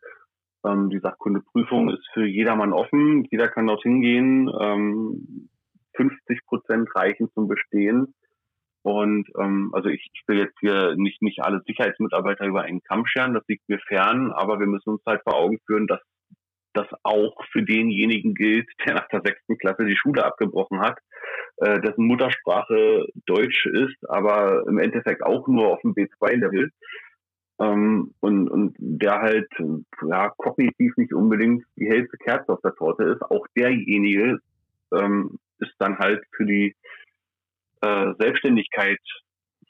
ähm, 0.64 0.90
die 0.90 1.00
Sachkundeprüfung 1.00 1.90
ist 1.90 2.08
für 2.12 2.26
jedermann 2.26 2.72
offen. 2.72 3.24
Jeder 3.30 3.48
kann 3.48 3.66
dorthin 3.66 4.00
gehen. 4.00 4.50
Ähm, 4.60 5.48
50 5.96 6.46
Prozent 6.46 6.88
reichen 6.94 7.30
zum 7.34 7.48
Bestehen. 7.48 8.14
Und 8.82 9.28
ähm, 9.38 9.70
also 9.74 9.88
ich, 9.88 10.08
will 10.26 10.38
jetzt 10.38 10.58
hier 10.60 10.94
nicht, 10.96 11.20
nicht 11.20 11.40
alle 11.42 11.62
Sicherheitsmitarbeiter 11.66 12.46
über 12.46 12.62
einen 12.62 12.82
Kamm 12.82 13.06
scheren, 13.06 13.34
das 13.34 13.44
liegt 13.48 13.68
mir 13.68 13.80
fern, 13.80 14.32
aber 14.32 14.60
wir 14.60 14.66
müssen 14.66 14.90
uns 14.90 15.02
halt 15.04 15.22
vor 15.24 15.34
Augen 15.34 15.58
führen, 15.66 15.86
dass 15.86 16.00
das 16.74 16.86
auch 17.02 17.34
für 17.50 17.62
denjenigen 17.62 18.34
gilt, 18.34 18.68
der 18.86 18.94
nach 18.94 19.08
der 19.08 19.22
sechsten 19.24 19.58
Klasse 19.58 19.84
die 19.84 19.96
Schule 19.96 20.24
abgebrochen 20.24 20.80
hat, 20.80 20.98
äh, 21.56 21.80
dessen 21.80 22.06
Muttersprache 22.06 23.06
Deutsch 23.26 23.66
ist, 23.66 24.08
aber 24.08 24.64
im 24.68 24.78
Endeffekt 24.78 25.22
auch 25.22 25.48
nur 25.48 25.68
auf 25.68 25.80
dem 25.80 25.94
B2-Level. 25.94 26.70
Ähm, 27.60 28.14
und, 28.20 28.48
und 28.48 28.76
der 28.78 29.20
halt 29.20 29.48
ja, 30.06 30.30
kognitiv 30.36 30.96
nicht 30.96 31.12
unbedingt 31.12 31.64
die 31.76 31.88
hellste 31.88 32.16
Kerze 32.18 32.52
auf 32.52 32.60
der 32.62 32.74
Torte 32.74 33.04
ist, 33.04 33.22
auch 33.22 33.46
derjenige 33.56 34.38
ähm, 34.92 35.38
ist 35.58 35.74
dann 35.78 35.98
halt 35.98 36.22
für 36.36 36.46
die 36.46 36.76
äh, 37.80 38.12
Selbstständigkeit 38.18 39.00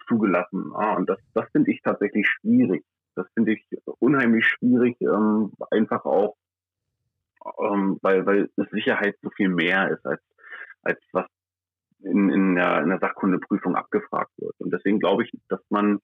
zugelassen. 0.07 0.73
Ah, 0.75 0.95
und 0.95 1.09
das, 1.09 1.19
das 1.35 1.51
finde 1.53 1.71
ich 1.71 1.81
tatsächlich 1.83 2.27
schwierig. 2.27 2.85
Das 3.15 3.27
finde 3.35 3.53
ich 3.53 3.65
unheimlich 3.99 4.47
schwierig, 4.47 4.97
ähm, 5.01 5.53
einfach 5.71 6.05
auch, 6.05 6.37
ähm, 7.59 7.99
weil, 8.03 8.25
weil 8.27 8.49
Sicherheit 8.71 9.17
so 9.23 9.31
viel 9.31 9.49
mehr 9.49 9.91
ist, 9.91 10.07
als, 10.07 10.21
als 10.83 11.01
was 11.13 11.27
in, 12.01 12.31
in, 12.31 12.55
der, 12.55 12.83
in 12.83 12.91
der 12.91 13.01
Sachkundeprüfung 13.01 13.75
abgefragt 13.75 14.31
wird. 14.37 14.55
Und 14.59 14.73
deswegen 14.73 15.01
glaube 15.01 15.25
ich, 15.25 15.33
dass 15.49 15.61
man 15.69 15.99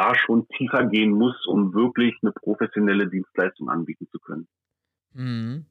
da 0.00 0.14
schon 0.14 0.48
tiefer 0.56 0.86
gehen 0.86 1.12
muss, 1.12 1.46
um 1.46 1.74
wirklich 1.74 2.14
eine 2.22 2.32
professionelle 2.32 3.08
Dienstleistung 3.08 3.68
anbieten 3.68 4.08
zu 4.10 4.18
können. 4.18 4.48
Mhm. 5.12 5.66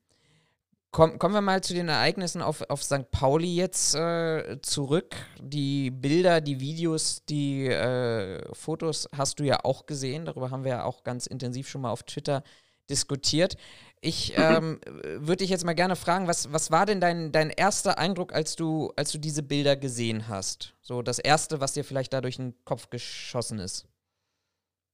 Komm, 0.92 1.20
kommen 1.20 1.36
wir 1.36 1.42
mal 1.42 1.62
zu 1.62 1.74
den 1.74 1.88
Ereignissen 1.88 2.42
auf, 2.42 2.68
auf 2.70 2.84
St. 2.84 3.12
Pauli 3.12 3.56
jetzt 3.56 3.96
äh, 3.96 4.60
zurück. 4.62 5.16
Die 5.40 5.92
Bilder, 5.92 6.42
die 6.42 6.60
Videos, 6.60 7.24
die 7.26 7.68
äh, 7.68 8.42
Fotos 8.54 9.08
hast 9.16 9.40
du 9.40 9.44
ja 9.44 9.60
auch 9.64 9.86
gesehen. 9.86 10.26
Darüber 10.26 10.50
haben 10.50 10.64
wir 10.64 10.72
ja 10.72 10.84
auch 10.84 11.04
ganz 11.04 11.28
intensiv 11.28 11.68
schon 11.68 11.82
mal 11.82 11.92
auf 11.92 12.04
Twitter 12.04 12.44
diskutiert. 12.90 13.56
Ich 14.02 14.34
ähm, 14.38 14.80
würde 15.18 15.38
dich 15.38 15.52
jetzt 15.52 15.66
mal 15.66 15.76
gerne 15.76 15.96
fragen, 15.96 16.28
was, 16.28 16.52
was 16.54 16.72
war 16.72 16.86
denn 16.86 17.02
dein, 17.02 17.32
dein 17.32 17.50
erster 17.50 17.98
Eindruck, 17.98 18.34
als 18.34 18.56
du, 18.56 18.92
als 18.96 19.12
du 19.12 19.18
diese 19.20 19.44
Bilder 19.44 19.76
gesehen 19.76 20.28
hast? 20.28 20.76
So 20.82 21.04
das 21.04 21.20
Erste, 21.20 21.62
was 21.62 21.74
dir 21.74 21.84
vielleicht 21.84 22.14
da 22.14 22.22
durch 22.22 22.38
den 22.38 22.54
Kopf 22.66 22.90
geschossen 22.90 23.60
ist. 23.60 23.89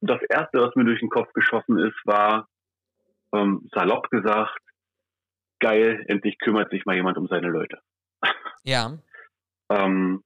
Das 0.02 0.22
Erste, 0.30 0.60
was 0.60 0.76
mir 0.76 0.86
durch 0.86 1.00
den 1.00 1.10
Kopf 1.10 1.32
geschossen 1.34 1.78
ist, 1.80 1.98
war 2.06 2.48
ähm, 3.34 3.68
salopp 3.74 4.10
gesagt, 4.10 4.60
geil, 5.60 6.04
endlich 6.08 6.38
kümmert 6.40 6.70
sich 6.70 6.86
mal 6.86 6.96
jemand 6.96 7.18
um 7.18 7.28
seine 7.28 7.50
Leute. 7.50 7.80
Ja. 8.68 8.98
ähm, 9.70 10.24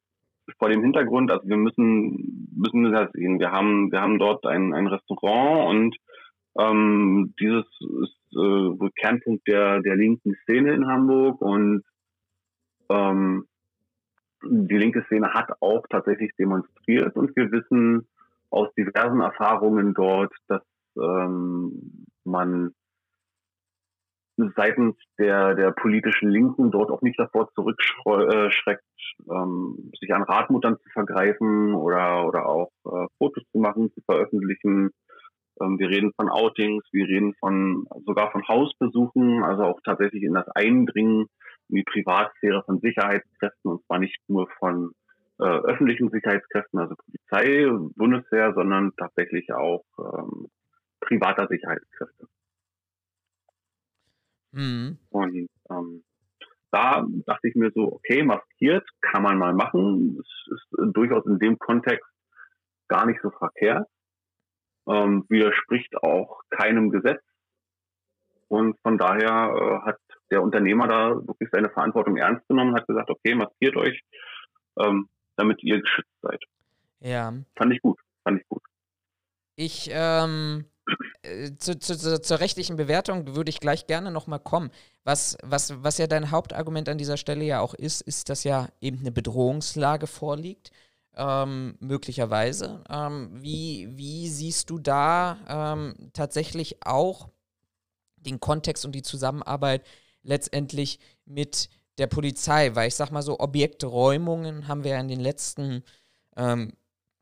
vor 0.57 0.69
dem 0.69 0.81
Hintergrund, 0.81 1.29
also 1.29 1.45
wir 1.45 1.57
müssen, 1.57 2.49
müssen 2.55 2.89
das 2.89 3.11
sehen, 3.11 3.37
wir 3.37 3.51
haben, 3.51 3.91
wir 3.91 3.99
haben 3.99 4.17
dort 4.17 4.45
ein, 4.45 4.73
ein 4.73 4.87
Restaurant 4.87 5.69
und 5.69 5.97
ähm, 6.57 7.33
dieses 7.37 7.65
ist 8.03 8.37
äh, 8.37 8.89
Kernpunkt 8.95 9.45
der, 9.45 9.81
der 9.81 9.97
linken 9.97 10.35
Szene 10.43 10.73
in 10.73 10.87
Hamburg 10.87 11.41
und 11.41 11.83
ähm, 12.89 13.45
die 14.43 14.77
linke 14.77 15.03
Szene 15.07 15.33
hat 15.33 15.51
auch 15.61 15.85
tatsächlich 15.89 16.31
demonstriert 16.37 17.15
und 17.15 17.35
wir 17.35 17.51
wissen 17.51 18.07
aus 18.51 18.73
diversen 18.75 19.21
Erfahrungen 19.21 19.93
dort, 19.93 20.33
dass 20.47 20.63
ähm, 20.97 22.05
man 22.23 22.73
seitens 24.55 24.95
der, 25.17 25.53
der 25.55 25.71
politischen 25.71 26.29
Linken 26.29 26.71
dort 26.71 26.91
auch 26.91 27.01
nicht 27.01 27.19
davor 27.19 27.49
zurückschreckt, 27.53 28.83
ähm, 29.29 29.91
sich 29.99 30.13
an 30.13 30.23
Radmuttern 30.23 30.77
zu 30.77 30.89
vergreifen 30.91 31.73
oder, 31.75 32.25
oder 32.25 32.47
auch 32.47 32.71
äh, 32.85 33.07
Fotos 33.17 33.43
zu 33.51 33.59
machen, 33.59 33.91
zu 33.91 34.01
veröffentlichen. 34.05 34.91
Ähm, 35.61 35.77
wir 35.77 35.89
reden 35.89 36.13
von 36.15 36.29
Outings, 36.29 36.85
wir 36.91 37.07
reden 37.07 37.33
von 37.39 37.85
sogar 38.05 38.31
von 38.31 38.47
Hausbesuchen, 38.47 39.43
also 39.43 39.63
auch 39.63 39.79
tatsächlich 39.83 40.23
in 40.23 40.33
das 40.33 40.47
Eindringen 40.55 41.27
in 41.69 41.75
die 41.75 41.83
Privatsphäre 41.83 42.63
von 42.65 42.79
Sicherheitskräften 42.79 43.71
und 43.71 43.85
zwar 43.85 43.99
nicht 43.99 44.19
nur 44.27 44.47
von 44.57 44.91
äh, 45.39 45.43
öffentlichen 45.43 46.09
Sicherheitskräften, 46.09 46.79
also 46.79 46.95
Polizei, 46.95 47.67
Bundeswehr, 47.95 48.53
sondern 48.53 48.91
tatsächlich 48.97 49.51
auch 49.53 49.85
ähm, 49.97 50.47
privater 50.99 51.47
Sicherheitskräfte. 51.47 52.27
Mhm. 54.51 54.97
Und 55.09 55.49
ähm, 55.69 56.03
da 56.71 57.05
dachte 57.25 57.47
ich 57.47 57.55
mir 57.55 57.71
so, 57.73 57.93
okay, 57.93 58.23
maskiert 58.23 58.87
kann 59.01 59.23
man 59.23 59.37
mal 59.37 59.53
machen. 59.53 60.19
Es 60.19 60.53
ist 60.53 60.93
durchaus 60.93 61.25
in 61.25 61.39
dem 61.39 61.57
Kontext 61.57 62.09
gar 62.87 63.05
nicht 63.05 63.21
so 63.21 63.29
verkehrt. 63.31 63.87
Ähm, 64.87 65.25
widerspricht 65.29 65.95
auch 65.97 66.41
keinem 66.49 66.89
Gesetz. 66.89 67.21
Und 68.47 68.79
von 68.81 68.97
daher 68.97 69.53
äh, 69.55 69.85
hat 69.85 69.99
der 70.31 70.41
Unternehmer 70.41 70.87
da 70.87 71.15
wirklich 71.15 71.49
seine 71.51 71.69
Verantwortung 71.69 72.17
ernst 72.17 72.47
genommen, 72.47 72.75
hat 72.75 72.87
gesagt, 72.87 73.09
okay, 73.09 73.35
maskiert 73.35 73.75
euch, 73.77 74.01
ähm, 74.79 75.07
damit 75.39 75.63
ihr 75.63 75.81
geschützt 75.81 76.09
seid. 76.21 76.43
Ja. 76.99 77.33
Fand 77.55 77.73
ich 77.73 77.81
gut, 77.81 77.99
fand 78.23 78.41
ich 78.41 78.47
gut. 78.47 78.61
Ich 79.55 79.89
ähm, 79.91 80.65
äh, 81.21 81.51
zu, 81.57 81.77
zu, 81.77 81.97
zu, 81.97 82.21
zur 82.21 82.39
rechtlichen 82.39 82.75
Bewertung 82.75 83.35
würde 83.35 83.49
ich 83.49 83.59
gleich 83.59 83.87
gerne 83.87 84.11
nochmal 84.11 84.39
kommen. 84.39 84.71
Was, 85.03 85.37
was, 85.43 85.83
was 85.83 85.97
ja 85.97 86.07
dein 86.07 86.31
Hauptargument 86.31 86.89
an 86.89 86.97
dieser 86.97 87.17
Stelle 87.17 87.43
ja 87.43 87.59
auch 87.59 87.73
ist, 87.73 88.01
ist, 88.01 88.29
dass 88.29 88.43
ja 88.43 88.69
eben 88.81 88.99
eine 88.99 89.11
Bedrohungslage 89.11 90.07
vorliegt. 90.07 90.71
Ähm, 91.15 91.75
möglicherweise. 91.79 92.83
Ähm, 92.89 93.29
wie, 93.33 93.89
wie 93.97 94.29
siehst 94.29 94.69
du 94.69 94.79
da 94.79 95.73
ähm, 95.73 96.11
tatsächlich 96.13 96.85
auch 96.85 97.29
den 98.15 98.39
Kontext 98.39 98.85
und 98.85 98.93
die 98.93 99.01
Zusammenarbeit 99.01 99.85
letztendlich 100.23 100.99
mit 101.25 101.69
der 101.99 102.07
Polizei? 102.07 102.75
Weil 102.75 102.87
ich 102.87 102.95
sag 102.95 103.11
mal 103.11 103.21
so, 103.21 103.39
Objekträumungen 103.39 104.67
haben 104.67 104.83
wir 104.83 104.97
in 104.97 105.07
den 105.07 105.19
letzten 105.19 105.83
ähm, 106.35 106.73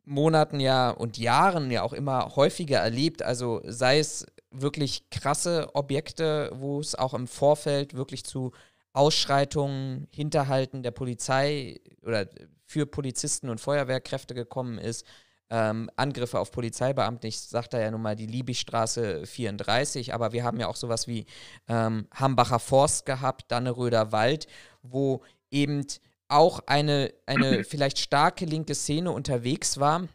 Monaten 0.05 0.59
ja 0.59 0.89
und 0.89 1.17
Jahren 1.17 1.69
ja 1.69 1.83
auch 1.83 1.93
immer 1.93 2.35
häufiger 2.35 2.79
erlebt. 2.79 3.21
Also 3.23 3.61
sei 3.65 3.99
es 3.99 4.25
wirklich 4.51 5.09
krasse 5.09 5.69
Objekte, 5.73 6.51
wo 6.55 6.79
es 6.79 6.95
auch 6.95 7.13
im 7.13 7.27
Vorfeld 7.27 7.93
wirklich 7.93 8.23
zu 8.23 8.51
Ausschreitungen, 8.93 10.07
Hinterhalten 10.11 10.81
der 10.81 10.91
Polizei 10.91 11.79
oder 12.03 12.27
für 12.65 12.85
Polizisten 12.85 13.49
und 13.49 13.61
Feuerwehrkräfte 13.61 14.33
gekommen 14.33 14.77
ist. 14.77 15.05
Ähm, 15.49 15.89
Angriffe 15.95 16.39
auf 16.39 16.51
Polizeibeamte, 16.51 17.27
ich 17.27 17.39
sagte 17.39 17.79
ja 17.79 17.89
nun 17.89 18.01
mal 18.01 18.17
die 18.17 18.25
Liebigstraße 18.25 19.25
34, 19.25 20.13
aber 20.13 20.33
wir 20.33 20.43
haben 20.43 20.59
ja 20.59 20.67
auch 20.67 20.75
sowas 20.75 21.07
wie 21.07 21.25
ähm, 21.69 22.07
Hambacher 22.13 22.59
Forst 22.59 23.05
gehabt, 23.05 23.49
Danneröder 23.49 24.11
Wald, 24.11 24.47
wo 24.81 25.23
eben 25.49 25.85
auch 26.27 26.59
eine, 26.67 27.13
eine 27.25 27.63
vielleicht 27.63 27.99
starke 27.99 28.45
linke 28.45 28.75
Szene 28.75 29.11
unterwegs 29.11 29.79
war, 29.79 30.07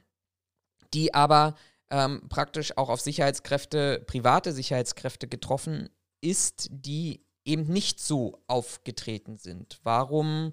die 0.92 1.14
aber 1.14 1.54
ähm, 1.90 2.28
praktisch 2.28 2.76
auch 2.76 2.88
auf 2.88 3.00
Sicherheitskräfte, 3.00 4.04
private 4.06 4.52
Sicherheitskräfte 4.52 5.28
getroffen 5.28 5.88
ist, 6.20 6.68
die 6.70 7.24
eben 7.44 7.64
nicht 7.64 8.00
so 8.00 8.42
aufgetreten 8.46 9.36
sind. 9.36 9.80
Warum 9.82 10.52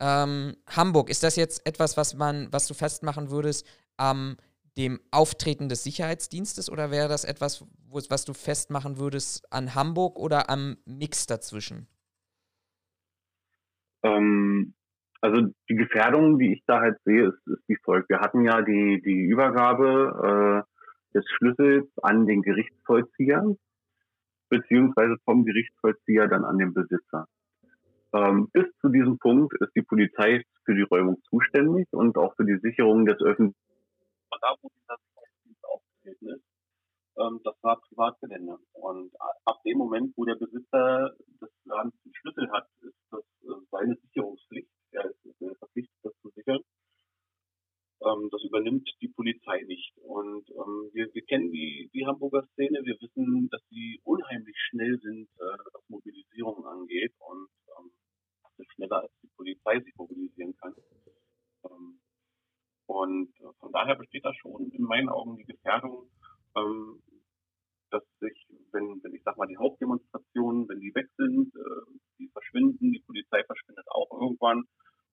ähm, 0.00 0.56
Hamburg, 0.66 1.10
ist 1.10 1.22
das 1.22 1.36
jetzt 1.36 1.64
etwas, 1.64 1.96
was 1.96 2.14
man, 2.14 2.52
was 2.52 2.66
du 2.66 2.74
festmachen 2.74 3.30
würdest 3.30 3.66
am 4.02 4.36
dem 4.76 5.00
Auftreten 5.10 5.68
des 5.68 5.84
Sicherheitsdienstes 5.84 6.70
oder 6.70 6.90
wäre 6.90 7.08
das 7.08 7.24
etwas, 7.24 7.64
was 7.90 8.24
du 8.24 8.32
festmachen 8.32 8.98
würdest 8.98 9.52
an 9.52 9.74
Hamburg 9.74 10.18
oder 10.18 10.50
am 10.50 10.76
Mix 10.86 11.26
dazwischen? 11.26 11.86
Ähm, 14.02 14.74
also 15.20 15.52
die 15.68 15.76
Gefährdung, 15.76 16.38
die 16.38 16.54
ich 16.54 16.62
da 16.66 16.80
halt 16.80 16.98
sehe, 17.04 17.28
ist, 17.28 17.46
ist 17.46 17.68
wie 17.68 17.76
folgt. 17.84 18.08
Wir 18.08 18.20
hatten 18.20 18.44
ja 18.44 18.62
die, 18.62 19.00
die 19.04 19.26
Übergabe 19.26 20.64
äh, 20.64 21.16
des 21.16 21.24
Schlüssels 21.36 21.86
an 22.02 22.26
den 22.26 22.42
Gerichtsvollzieher, 22.42 23.54
beziehungsweise 24.48 25.16
vom 25.24 25.44
Gerichtsvollzieher 25.44 26.28
dann 26.28 26.44
an 26.44 26.58
den 26.58 26.72
Besitzer. 26.74 27.26
Ähm, 28.14 28.48
bis 28.52 28.64
zu 28.80 28.88
diesem 28.88 29.18
Punkt 29.18 29.54
ist 29.60 29.70
die 29.76 29.82
Polizei 29.82 30.42
für 30.64 30.74
die 30.74 30.82
Räumung 30.82 31.22
zuständig 31.30 31.86
und 31.92 32.16
auch 32.16 32.34
für 32.36 32.44
die 32.44 32.58
Sicherung 32.58 33.06
des 33.06 33.20
öffentlichen. 33.20 33.54
Da, 34.40 34.56
wo 34.60 34.68
dieser 34.68 34.96
Sicherheitsdienst 34.96 35.64
aufgetreten 35.64 36.28
ist, 36.28 36.44
ähm, 37.18 37.40
das 37.44 37.54
war 37.62 37.80
Privatgelände. 37.80 38.58
Und 38.72 39.12
ab 39.44 39.62
dem 39.64 39.78
Moment, 39.78 40.16
wo 40.16 40.24
der 40.24 40.36
Besitzer 40.36 41.14
des 41.40 41.50
Ladens 41.64 41.94
den 42.04 42.14
Schlüssel 42.14 42.50
hat, 42.50 42.68
ist 42.80 42.96
das 43.10 43.24
äh, 43.42 43.66
seine 43.70 43.96
Sicherungspflicht. 43.96 44.70
Er 44.92 45.04
ist 45.04 45.58
verpflichtet, 45.58 45.98
das 46.02 46.12
zu 46.20 46.30
sichern. 46.30 46.60
Ähm, 48.04 48.28
das 48.30 48.42
übernimmt 48.44 48.88
die 49.00 49.08
Polizei 49.08 49.62
nicht. 49.62 49.96
Und 49.98 50.48
ähm, 50.50 50.90
wir, 50.92 51.12
wir 51.12 51.22
kennen 51.22 51.52
die, 51.52 51.90
die 51.94 52.06
Hamburger 52.06 52.42
Szene. 52.52 52.80
Wir 52.84 53.00
wissen, 53.00 53.48
dass 53.50 53.62
sie 53.68 54.00
unheimlich 54.04 54.56
schnell 54.70 54.98
sind, 55.00 55.28
äh, 55.38 55.58
was 55.72 55.88
Mobilisierung 55.88 56.66
angeht 56.66 57.14
und 57.18 57.48
ähm, 57.78 57.92
schneller 58.74 59.02
als 59.02 59.12
die 59.22 59.30
Polizei 59.36 59.80
sich 59.80 59.94
mobilisieren 59.96 60.56
kann. 60.56 60.74
Ähm, 61.64 62.00
und 62.92 63.32
äh, 63.40 63.52
von 63.58 63.72
daher 63.72 63.96
besteht 63.96 64.24
da 64.24 64.34
schon 64.34 64.70
in 64.70 64.82
meinen 64.82 65.08
Augen 65.08 65.36
die 65.36 65.46
Gefährdung, 65.46 66.10
ähm, 66.56 67.02
dass 67.90 68.02
sich, 68.20 68.46
wenn, 68.72 69.00
wenn 69.02 69.14
ich 69.14 69.22
sag 69.24 69.36
mal, 69.38 69.46
die 69.46 69.56
Hauptdemonstrationen, 69.56 70.68
wenn 70.68 70.80
die 70.80 70.94
weg 70.94 71.08
sind, 71.16 71.54
äh, 71.56 71.98
die 72.18 72.28
verschwinden, 72.28 72.92
die 72.92 73.02
Polizei 73.06 73.42
verschwindet 73.44 73.86
auch 73.90 74.10
irgendwann. 74.20 74.64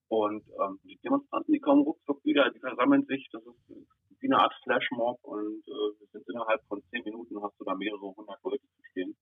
Und 0.10 0.44
ähm, 0.60 0.80
die 0.84 1.00
Demonstranten, 1.04 1.54
die 1.54 1.60
kommen 1.60 1.84
ruckzuck 1.84 2.24
wieder, 2.26 2.50
die 2.52 2.60
versammeln 2.60 3.06
sich, 3.06 3.30
das 3.32 3.44
ist 3.46 3.88
wie 4.22 4.28
eine 4.28 4.42
Art 4.42 4.54
Flashmob 4.64 5.20
und 5.24 5.64
äh, 5.68 6.00
wir 6.00 6.08
sind 6.12 6.28
innerhalb 6.28 6.62
von 6.68 6.82
zehn 6.90 7.04
Minuten 7.06 7.42
hast 7.42 7.58
du 7.60 7.64
da 7.64 7.76
mehrere 7.76 8.14
hundert 8.14 8.44
Leute 8.44 8.68
zu 8.76 8.84
stehen. 8.92 9.16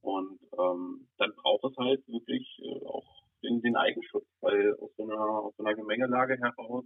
Und 0.00 0.40
ähm, 0.58 1.06
dann 1.18 1.32
braucht 1.36 1.64
es 1.70 1.76
halt 1.76 2.02
wirklich 2.08 2.58
äh, 2.62 2.84
auch 2.86 3.22
den, 3.44 3.60
den 3.60 3.76
Eigenschutz, 3.76 4.26
weil 4.40 4.74
aus 4.80 4.90
so 4.96 5.04
einer, 5.04 5.20
aus 5.20 5.54
so 5.56 5.64
einer 5.64 5.76
Gemengelage 5.76 6.36
heraus 6.38 6.84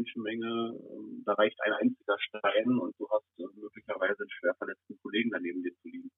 Menschenmenge, 0.00 0.78
ähm, 0.90 1.22
da 1.26 1.34
reicht 1.34 1.60
ein 1.60 1.72
einziger 1.72 2.18
Stein 2.18 2.78
und 2.78 2.98
du 2.98 3.08
hast 3.10 3.26
äh, 3.38 3.44
möglicherweise 3.54 4.22
einen 4.22 4.30
schwer 4.30 4.54
verletzten 4.54 4.98
Kollegen 5.02 5.30
daneben 5.30 5.62
dir 5.62 5.74
zu 5.76 5.88
liegen. 5.88 6.10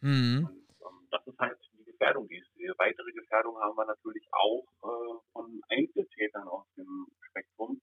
Mhm. 0.00 0.46
Und, 0.46 0.66
ähm, 0.80 1.08
das 1.10 1.26
ist 1.26 1.38
halt 1.38 1.58
die 1.72 1.84
Gefährdung, 1.84 2.28
die 2.28 2.42
sehe. 2.54 2.72
Weitere 2.78 3.12
Gefährdung 3.12 3.58
haben 3.58 3.76
wir 3.76 3.86
natürlich 3.86 4.26
auch 4.32 4.64
äh, 4.82 5.18
von 5.32 5.60
Einzeltätern 5.68 6.48
aus 6.48 6.66
dem 6.76 7.06
Spektrum, 7.30 7.80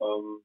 ähm, 0.00 0.44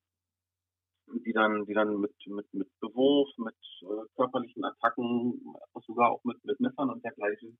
die 1.25 1.33
dann, 1.33 1.65
die 1.65 1.73
dann 1.73 1.99
mit, 1.99 2.15
mit, 2.27 2.53
mit 2.53 2.69
Bewurf, 2.79 3.29
mit 3.37 3.55
äh, 3.81 4.07
körperlichen 4.15 4.63
Attacken, 4.63 5.41
sogar 5.85 6.11
auch 6.11 6.23
mit, 6.23 6.43
mit 6.45 6.59
Messern 6.59 6.89
und 6.89 7.03
dergleichen. 7.03 7.57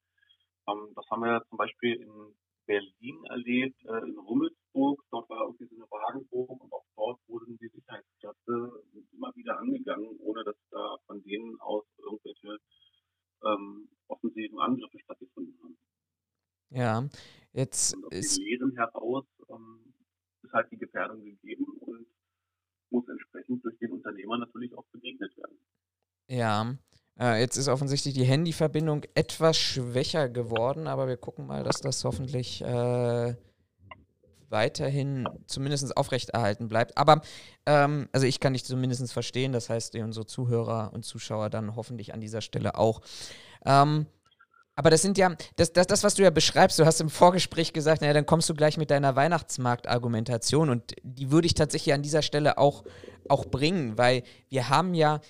Ähm, 0.68 0.92
das 0.94 1.04
haben 1.10 1.22
wir 1.22 1.42
zum 1.48 1.58
Beispiel 1.58 2.00
in 2.00 2.34
Berlin 2.70 3.24
erlebt, 3.28 3.84
äh, 3.84 3.98
in 4.06 4.16
Rummelsburg. 4.16 5.02
Dort 5.10 5.28
war 5.28 5.42
irgendwie 5.42 5.66
so 5.66 5.74
eine 5.74 5.90
Wagenburg 5.90 6.62
und 6.62 6.72
auch 6.72 6.86
dort 6.94 7.20
wurden 7.26 7.58
die 7.58 7.68
Sicherheitskräfte 7.68 8.84
immer 9.12 9.34
wieder 9.34 9.58
angegangen, 9.58 10.16
ohne 10.20 10.44
dass 10.44 10.54
da 10.70 10.96
von 11.06 11.20
denen 11.24 11.58
aus 11.60 11.84
irgendwelche 11.98 12.58
ähm, 13.44 13.88
offensiven 14.06 14.60
Angriffe 14.60 15.00
stattgefunden 15.00 15.58
haben. 15.62 15.76
Ja, 16.68 17.08
jetzt 17.52 17.96
und 17.96 18.04
aus 18.04 18.12
ist. 18.12 18.38
Den 18.38 18.44
Lehren 18.44 18.76
heraus 18.76 19.26
ähm, 19.48 19.92
ist 20.42 20.52
halt 20.52 20.70
die 20.70 20.78
Gefährdung 20.78 21.24
gegeben 21.24 21.66
und 21.80 22.06
muss 22.90 23.08
entsprechend 23.08 23.64
durch 23.64 23.78
den 23.78 23.92
Unternehmer 23.92 24.38
natürlich 24.38 24.72
auch 24.78 24.86
begegnet 24.92 25.36
werden. 25.36 25.58
Ja, 26.28 26.72
äh, 27.18 27.39
jetzt 27.50 27.56
ist 27.56 27.68
offensichtlich 27.68 28.14
die 28.14 28.24
Handyverbindung 28.24 29.02
etwas 29.16 29.56
schwächer 29.56 30.28
geworden, 30.28 30.86
aber 30.86 31.08
wir 31.08 31.16
gucken 31.16 31.48
mal, 31.48 31.64
dass 31.64 31.80
das 31.80 32.04
hoffentlich 32.04 32.62
äh, 32.62 33.34
weiterhin 34.48 35.26
zumindest 35.46 35.96
aufrechterhalten 35.96 36.68
bleibt. 36.68 36.96
Aber 36.96 37.22
ähm, 37.66 38.08
also 38.12 38.28
ich 38.28 38.38
kann 38.38 38.52
dich 38.52 38.64
zumindest 38.64 39.12
verstehen, 39.12 39.52
das 39.52 39.68
heißt 39.68 39.96
unsere 39.96 40.26
Zuhörer 40.26 40.92
und 40.92 41.04
Zuschauer 41.04 41.50
dann 41.50 41.74
hoffentlich 41.74 42.14
an 42.14 42.20
dieser 42.20 42.40
Stelle 42.40 42.78
auch. 42.78 43.00
Ähm, 43.66 44.06
aber 44.76 44.90
das 44.90 45.02
sind 45.02 45.18
ja, 45.18 45.34
das, 45.56 45.72
das, 45.72 45.88
das, 45.88 46.04
was 46.04 46.14
du 46.14 46.22
ja 46.22 46.30
beschreibst, 46.30 46.78
du 46.78 46.86
hast 46.86 47.00
im 47.00 47.10
Vorgespräch 47.10 47.72
gesagt, 47.72 48.00
naja, 48.00 48.14
dann 48.14 48.26
kommst 48.26 48.48
du 48.48 48.54
gleich 48.54 48.76
mit 48.76 48.92
deiner 48.92 49.16
Weihnachtsmarktargumentation 49.16 50.70
und 50.70 50.94
die 51.02 51.32
würde 51.32 51.46
ich 51.46 51.54
tatsächlich 51.54 51.94
an 51.94 52.02
dieser 52.02 52.22
Stelle 52.22 52.58
auch, 52.58 52.84
auch 53.28 53.46
bringen, 53.46 53.98
weil 53.98 54.22
wir 54.48 54.68
haben 54.68 54.94
ja 54.94 55.20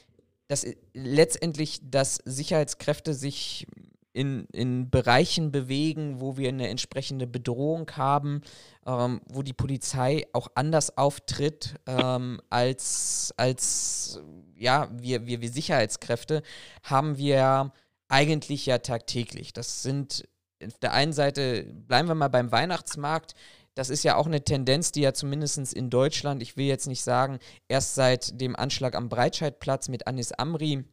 dass 0.50 0.64
äh, 0.64 0.74
letztendlich, 0.94 1.80
dass 1.82 2.16
Sicherheitskräfte 2.24 3.14
sich 3.14 3.66
in, 4.12 4.46
in 4.52 4.90
Bereichen 4.90 5.52
bewegen, 5.52 6.20
wo 6.20 6.36
wir 6.36 6.48
eine 6.48 6.68
entsprechende 6.68 7.28
Bedrohung 7.28 7.88
haben, 7.92 8.42
ähm, 8.84 9.20
wo 9.30 9.42
die 9.42 9.52
Polizei 9.52 10.26
auch 10.32 10.48
anders 10.56 10.98
auftritt 10.98 11.76
ähm, 11.86 12.40
als, 12.50 13.32
als 13.36 14.20
ja, 14.56 14.88
wir, 14.92 15.26
wir, 15.26 15.40
wir 15.40 15.50
Sicherheitskräfte, 15.50 16.42
haben 16.82 17.16
wir 17.16 17.72
eigentlich 18.08 18.66
ja 18.66 18.78
tagtäglich. 18.78 19.52
Das 19.52 19.84
sind 19.84 20.28
auf 20.64 20.78
der 20.78 20.92
einen 20.92 21.12
Seite, 21.12 21.62
bleiben 21.62 22.08
wir 22.08 22.16
mal 22.16 22.28
beim 22.28 22.50
Weihnachtsmarkt, 22.50 23.34
das 23.80 23.88
ist 23.88 24.02
ja 24.02 24.16
auch 24.16 24.26
eine 24.26 24.44
Tendenz, 24.44 24.92
die 24.92 25.00
ja 25.00 25.14
zumindest 25.14 25.72
in 25.72 25.88
Deutschland, 25.88 26.42
ich 26.42 26.58
will 26.58 26.66
jetzt 26.66 26.86
nicht 26.86 27.02
sagen, 27.02 27.38
erst 27.66 27.94
seit 27.94 28.38
dem 28.38 28.54
Anschlag 28.54 28.94
am 28.94 29.08
Breitscheidplatz 29.08 29.88
mit 29.88 30.06
Anis 30.06 30.32
Amri 30.32 30.84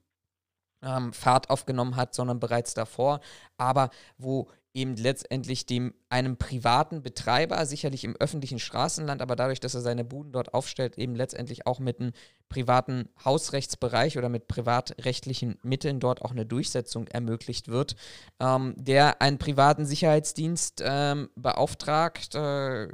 ähm, 0.81 1.11
Fahrt 1.11 1.49
aufgenommen 1.49 1.97
hat, 1.97 2.15
sondern 2.15 2.39
bereits 2.39 2.75
davor, 2.75 3.19
aber 3.57 3.89
wo 4.17 4.47
eben 4.77 4.95
letztendlich 4.95 5.65
dem 5.65 5.93
einem 6.07 6.37
privaten 6.37 7.01
Betreiber, 7.01 7.65
sicherlich 7.65 8.03
im 8.03 8.15
öffentlichen 8.15 8.59
Straßenland, 8.59 9.23
aber 9.23 9.35
dadurch, 9.35 9.59
dass 9.59 9.73
er 9.73 9.81
seine 9.81 10.05
Buden 10.05 10.31
dort 10.31 10.53
aufstellt, 10.53 10.99
eben 10.99 11.15
letztendlich 11.15 11.65
auch 11.65 11.79
mit 11.79 11.99
einem 11.99 12.11
privaten 12.47 13.09
Hausrechtsbereich 13.25 14.19
oder 14.19 14.29
mit 14.29 14.47
privatrechtlichen 14.47 15.57
Mitteln 15.63 15.99
dort 15.99 16.21
auch 16.21 16.31
eine 16.31 16.45
Durchsetzung 16.45 17.07
ermöglicht 17.07 17.69
wird, 17.69 17.95
ähm, 18.39 18.75
der 18.77 19.19
einen 19.21 19.39
privaten 19.39 19.85
Sicherheitsdienst 19.85 20.83
ähm, 20.85 21.29
beauftragt. 21.35 22.35
Äh, 22.35 22.87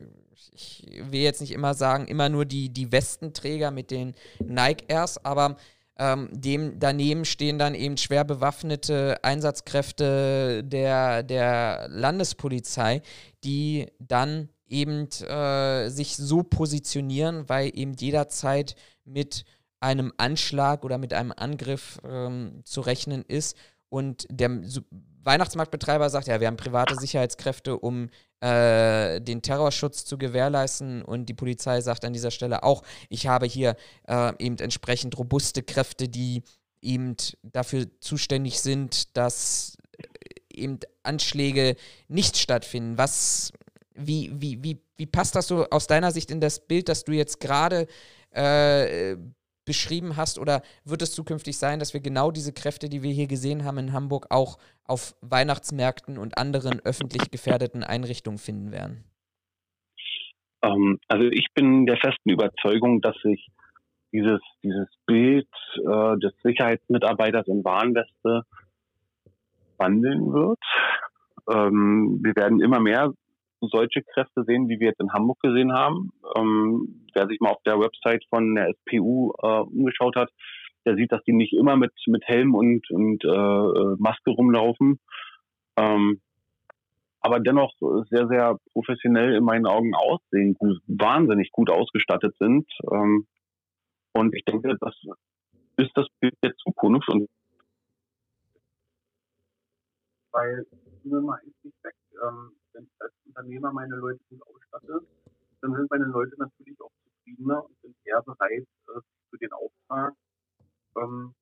ich 0.56 0.88
will 0.90 1.22
jetzt 1.22 1.42
nicht 1.42 1.52
immer 1.52 1.74
sagen, 1.74 2.08
immer 2.08 2.30
nur 2.30 2.46
die, 2.46 2.70
die 2.70 2.92
Westenträger 2.94 3.72
mit 3.72 3.92
den 3.92 4.14
Nike 4.40 4.86
Airs, 4.88 5.24
aber 5.26 5.58
ähm, 5.98 6.30
dem 6.32 6.80
daneben 6.80 7.26
stehen 7.26 7.60
dann 7.60 7.76
eben 7.76 7.98
schwer 7.98 8.24
bewaffnete 8.24 9.24
Einsatzkräfte 9.24 10.64
der, 10.64 11.24
der 11.24 11.88
Landespolizei, 11.90 13.02
die 13.44 13.88
dann 14.00 14.50
eben 14.68 15.08
äh, 15.22 15.90
sich 15.90 16.16
so 16.18 16.42
positionieren, 16.44 17.48
weil 17.48 17.72
eben 17.74 17.94
jederzeit 17.94 18.76
mit 19.06 19.46
einem 19.80 20.14
Anschlag 20.18 20.84
oder 20.84 20.98
mit 20.98 21.14
einem 21.14 21.34
Angriff 21.36 22.00
ähm, 22.08 22.62
zu 22.64 22.82
rechnen 22.82 23.24
ist. 23.28 23.56
Und 23.90 24.26
der 24.32 24.62
Weihnachtsmarktbetreiber 25.24 26.10
sagt, 26.10 26.28
ja, 26.28 26.40
wir 26.40 26.48
haben 26.48 26.58
private 26.58 26.96
Sicherheitskräfte, 26.96 27.78
um 27.78 28.10
äh, 28.42 29.22
den 29.22 29.42
Terrorschutz 29.42 30.06
zu 30.06 30.18
gewährleisten. 30.18 31.02
Und 31.02 31.28
die 31.28 31.34
Polizei 31.34 31.82
sagt 31.82 32.06
an 32.06 32.14
dieser 32.14 32.32
Stelle 32.32 32.64
auch, 32.64 32.84
ich 33.10 33.28
habe 33.28 33.46
hier 33.46 33.76
äh, 34.08 34.34
eben 34.40 34.58
entsprechend 34.58 35.18
robuste 35.18 35.64
Kräfte, 35.64 36.10
die 36.10 36.44
eben 36.82 37.16
dafür 37.42 37.88
zuständig 38.00 38.60
sind, 38.60 39.16
dass 39.16 39.78
äh, 39.98 40.06
eben 40.54 40.80
Anschläge 41.04 41.76
nicht 42.08 42.38
stattfinden. 42.38 42.98
Was, 42.98 43.54
wie, 43.96 44.32
wie, 44.36 44.62
wie, 44.64 44.82
wie 44.98 45.06
passt 45.06 45.36
das 45.36 45.48
so 45.48 45.68
aus 45.70 45.88
deiner 45.88 46.12
Sicht 46.12 46.32
in 46.32 46.42
das 46.42 46.60
Bild, 46.60 46.90
das 46.90 47.06
du 47.06 47.14
jetzt 47.14 47.40
gerade 47.40 47.88
äh, 48.32 49.16
beschrieben 49.66 50.18
hast? 50.18 50.40
Oder 50.40 50.62
wird 50.86 51.02
es 51.02 51.14
zukünftig 51.14 51.58
sein, 51.58 51.80
dass 51.80 51.94
wir 51.94 52.02
genau 52.02 52.32
diese 52.32 52.54
Kräfte, 52.54 52.90
die 52.90 53.04
wir 53.04 53.12
hier 53.12 53.28
gesehen 53.28 53.64
haben 53.64 53.78
in 53.78 53.94
Hamburg, 53.94 54.28
auch 54.30 54.58
auf 54.86 55.16
Weihnachtsmärkten 55.22 56.18
und 56.18 56.38
anderen 56.38 56.80
öffentlich 56.84 57.32
gefährdeten 57.32 57.84
Einrichtungen 57.84 58.38
finden 58.38 58.72
werden? 58.72 59.04
Ähm, 60.64 61.00
also 61.08 61.26
ich 61.28 61.48
bin 61.54 61.86
der 61.86 61.98
festen 61.98 62.30
Überzeugung, 62.30 63.02
dass 63.02 63.16
sich 63.24 63.50
dieses, 64.12 64.42
dieses 64.64 64.88
Bild 65.06 65.48
äh, 65.78 66.18
des 66.18 66.34
Sicherheitsmitarbeiters 66.44 67.48
in 67.48 67.64
Warnweste 67.64 68.44
wandeln 69.78 70.32
wird. 70.32 70.60
Ähm, 71.52 72.20
wir 72.24 72.36
werden 72.36 72.62
immer 72.62 72.80
mehr 72.80 73.12
solche 73.72 74.02
Kräfte 74.02 74.44
sehen, 74.46 74.70
wie 74.70 74.80
wir 74.80 74.88
jetzt 74.88 75.00
in 75.00 75.14
Hamburg 75.14 75.40
gesehen 75.42 75.74
haben. 75.74 76.12
Ähm, 76.36 77.06
wer 77.14 77.28
sich 77.28 77.40
mal 77.40 77.52
auf 77.52 77.64
der 77.66 77.80
Website 77.80 78.24
von 78.30 78.56
der 78.56 78.74
SPU 78.74 79.34
äh, 79.42 79.62
umgeschaut 79.62 80.16
hat, 80.16 80.30
der 80.86 80.96
sieht, 80.96 81.12
dass 81.12 81.24
die 81.24 81.34
nicht 81.34 81.54
immer 81.54 81.78
mit, 81.78 81.94
mit 82.08 82.24
Helm 82.26 82.56
und, 82.56 82.90
und 82.92 83.24
äh, 83.24 83.96
Maske 83.98 84.32
rumlaufen. 84.32 85.00
Ähm, 85.78 86.22
aber 87.22 87.40
dennoch 87.40 87.74
sehr, 88.10 88.28
sehr 88.28 88.58
professionell 88.74 89.36
in 89.36 89.46
meinen 89.46 89.66
Augen 89.66 89.96
aussehen, 89.96 90.58
wahnsinnig 90.88 91.52
gut 91.52 91.70
ausgestattet 91.70 92.36
sind. 92.38 92.70
Ähm, 92.92 93.26
und 94.14 94.36
ich 94.36 94.44
denke, 94.44 94.76
das 94.80 94.94
ist 95.78 95.92
das 95.96 96.08
Bild 96.20 96.36
der 96.44 96.54
Zukunft. 96.58 97.08
Und 97.10 97.30
weil, 100.34 100.66
mal 101.06 101.40
eins 101.40 101.56
nicht 101.64 101.84
weg, 101.84 101.96
ähm, 102.28 102.52
wenn 102.74 102.86
ich 102.86 103.02
als 103.02 103.14
Unternehmer 103.26 103.72
meine 103.72 103.96
Leute 103.96 104.20
gut 104.30 104.42
ausstatte, 104.48 105.06
dann 105.62 105.76
sind 105.76 105.90
meine 105.90 106.06
Leute 106.06 106.36
natürlich 106.38 106.80
auch 106.82 106.92
zufriedener 107.04 107.64
und 107.64 107.80
sind 107.82 107.96
eher 108.04 108.22
bereit, 108.22 108.68
äh, 108.88 109.02
für 109.30 109.38
den 109.38 109.54
Auftrag, 109.54 110.14
ähm, 110.98 111.34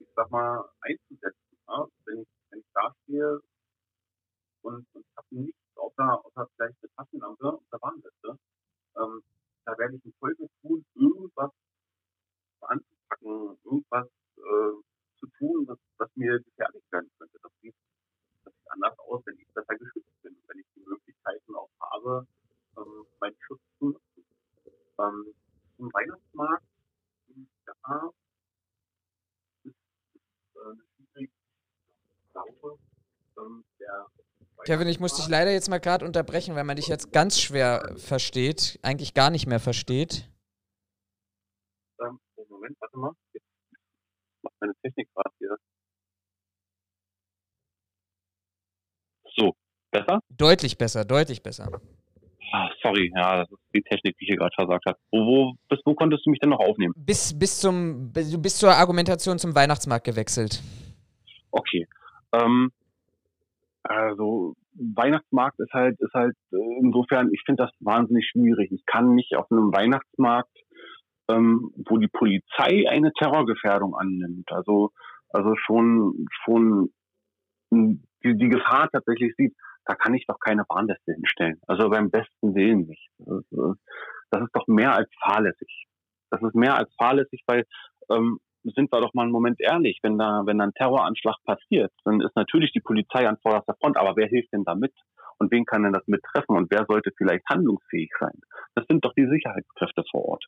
ich 0.00 0.08
sag 0.14 0.30
mal, 0.30 0.68
einzusetzen. 0.80 1.58
Ja? 1.68 1.86
Wenn, 2.04 2.22
ich, 2.22 2.28
wenn 2.50 2.60
ich 2.60 2.66
da 2.74 2.94
stehe 3.02 3.40
und, 4.62 4.86
und 4.92 5.06
habe 5.16 5.26
nichts 5.30 5.76
außer, 5.76 6.24
außer 6.24 6.48
vielleicht 6.56 6.76
eine 6.82 6.92
Taschenlampe 6.96 7.52
und 7.52 7.66
eine 7.70 7.82
Warnweste, 7.82 8.38
ähm, 8.96 9.22
da 9.64 9.78
werde 9.78 9.96
ich 9.96 10.04
einen 10.04 10.14
Teufel 10.18 10.48
tun, 10.62 10.84
irgendwas 10.94 11.52
anzupacken, 12.60 13.58
irgendwas 13.64 14.08
äh, 14.36 15.20
zu 15.20 15.26
tun, 15.38 15.64
was, 15.68 15.78
was 15.98 16.10
mir 16.16 16.40
gefährlich 16.40 16.84
werden 16.90 17.10
könnte. 17.18 17.38
Das 17.42 17.52
sieht 17.60 17.74
anders 18.70 18.98
aus, 18.98 19.22
wenn 19.26 19.38
ich 19.38 19.48
besser 19.54 19.76
geschützt 19.76 20.22
bin, 20.22 20.36
wenn 20.46 20.58
ich 20.58 20.66
die 20.74 20.80
Möglichkeiten 20.80 21.54
auch 21.54 21.70
habe, 21.80 22.26
ähm, 22.76 23.06
meinen 23.20 23.36
Schutz 23.40 23.60
zu 23.78 23.90
nutzen. 23.90 24.24
Ähm, 24.98 25.34
Im 25.78 25.92
Weihnachtsmarkt, 25.92 26.64
ja, 27.66 28.10
ist, 29.64 29.74
ist 30.54 31.16
äh, 31.16 31.28
Sache. 32.32 32.78
Ähm, 33.38 33.64
Kevin, 34.64 34.88
ich 34.88 34.98
muss 34.98 35.14
dich 35.14 35.28
leider 35.28 35.52
jetzt 35.52 35.70
mal 35.70 35.78
gerade 35.78 36.04
unterbrechen, 36.04 36.56
weil 36.56 36.64
man 36.64 36.76
dich 36.76 36.88
jetzt 36.88 37.12
ganz 37.12 37.40
schwer 37.40 37.94
versteht, 37.96 38.78
eigentlich 38.82 39.14
gar 39.14 39.30
nicht 39.30 39.46
mehr 39.46 39.60
versteht. 39.60 40.28
Moment, 42.48 42.80
warte 42.80 42.98
mal. 42.98 43.12
Jetzt 43.32 43.46
macht 44.42 44.54
meine 44.60 44.74
Technik 44.82 45.08
gerade 45.14 45.34
hier. 45.38 45.56
So, 49.36 49.54
besser? 49.90 50.20
Deutlich 50.30 50.78
besser, 50.78 51.04
deutlich 51.04 51.42
besser. 51.42 51.80
Ah, 52.52 52.70
sorry, 52.82 53.12
ja, 53.14 53.38
das 53.38 53.50
ist 53.50 53.60
die 53.74 53.82
Technik, 53.82 54.16
die 54.18 54.26
hier 54.26 54.36
gerade 54.36 54.54
versagt 54.54 54.86
hat. 54.86 54.96
Wo, 55.10 55.18
wo, 55.18 55.54
bis 55.68 55.80
wo 55.84 55.94
konntest 55.94 56.24
du 56.24 56.30
mich 56.30 56.40
denn 56.40 56.50
noch 56.50 56.60
aufnehmen? 56.60 56.94
Bis, 56.96 57.38
bis, 57.38 57.60
zum, 57.60 58.10
bis, 58.12 58.40
bis 58.40 58.56
zur 58.56 58.70
Argumentation 58.70 59.38
zum 59.38 59.54
Weihnachtsmarkt 59.54 60.06
gewechselt. 60.06 60.62
Okay. 61.50 61.86
Ähm, 62.32 62.70
also 63.82 64.54
Weihnachtsmarkt 64.74 65.58
ist 65.60 65.72
halt, 65.72 66.00
ist 66.00 66.14
halt 66.14 66.36
äh, 66.52 66.56
insofern, 66.80 67.30
ich 67.32 67.42
finde 67.44 67.64
das 67.64 67.72
wahnsinnig 67.80 68.26
schwierig. 68.30 68.72
Ich 68.72 68.86
kann 68.86 69.14
nicht 69.14 69.36
auf 69.36 69.50
einem 69.50 69.72
Weihnachtsmarkt 69.72 70.48
ähm, 71.28 71.70
wo 71.88 71.98
die 71.98 72.08
Polizei 72.08 72.88
eine 72.88 73.12
Terrorgefährdung 73.12 73.94
annimmt. 73.94 74.50
Also, 74.50 74.90
also 75.30 75.54
schon, 75.56 76.26
schon 76.44 76.90
die, 77.70 78.00
die 78.22 78.48
Gefahr 78.48 78.88
tatsächlich 78.90 79.34
sieht, 79.36 79.54
da 79.88 79.94
kann 79.94 80.14
ich 80.14 80.26
doch 80.26 80.38
keine 80.38 80.64
Warnweste 80.68 81.14
hinstellen. 81.14 81.60
Also 81.66 81.88
beim 81.88 82.10
besten 82.10 82.54
Willen 82.54 82.86
nicht. 82.86 83.08
Das 84.30 84.42
ist, 84.42 84.54
doch 84.54 84.66
mehr 84.66 84.94
als 84.94 85.10
fahrlässig. 85.20 85.86
Das 86.30 86.42
ist 86.42 86.54
mehr 86.54 86.76
als 86.76 86.92
fahrlässig, 86.96 87.42
weil 87.46 87.64
ähm, 88.10 88.38
sind 88.62 88.92
wir 88.92 89.00
doch 89.00 89.14
mal 89.14 89.22
einen 89.22 89.32
Moment 89.32 89.60
ehrlich, 89.60 89.98
wenn 90.02 90.18
da, 90.18 90.42
wenn 90.44 90.58
da 90.58 90.64
ein 90.64 90.74
Terroranschlag 90.74 91.36
passiert, 91.44 91.90
dann 92.04 92.20
ist 92.20 92.36
natürlich 92.36 92.70
die 92.72 92.80
Polizei 92.80 93.26
an 93.26 93.38
vorderster 93.38 93.74
Front, 93.80 93.96
aber 93.96 94.14
wer 94.16 94.28
hilft 94.28 94.52
denn 94.52 94.64
da 94.64 94.74
mit? 94.74 94.92
Und 95.38 95.50
wen 95.52 95.64
kann 95.64 95.84
denn 95.84 95.92
das 95.92 96.06
mittreffen? 96.06 96.56
Und 96.56 96.70
wer 96.70 96.84
sollte 96.86 97.12
vielleicht 97.16 97.48
handlungsfähig 97.48 98.10
sein? 98.20 98.38
Das 98.74 98.84
sind 98.88 99.04
doch 99.04 99.14
die 99.14 99.28
Sicherheitskräfte 99.28 100.04
vor 100.10 100.24
Ort. 100.24 100.44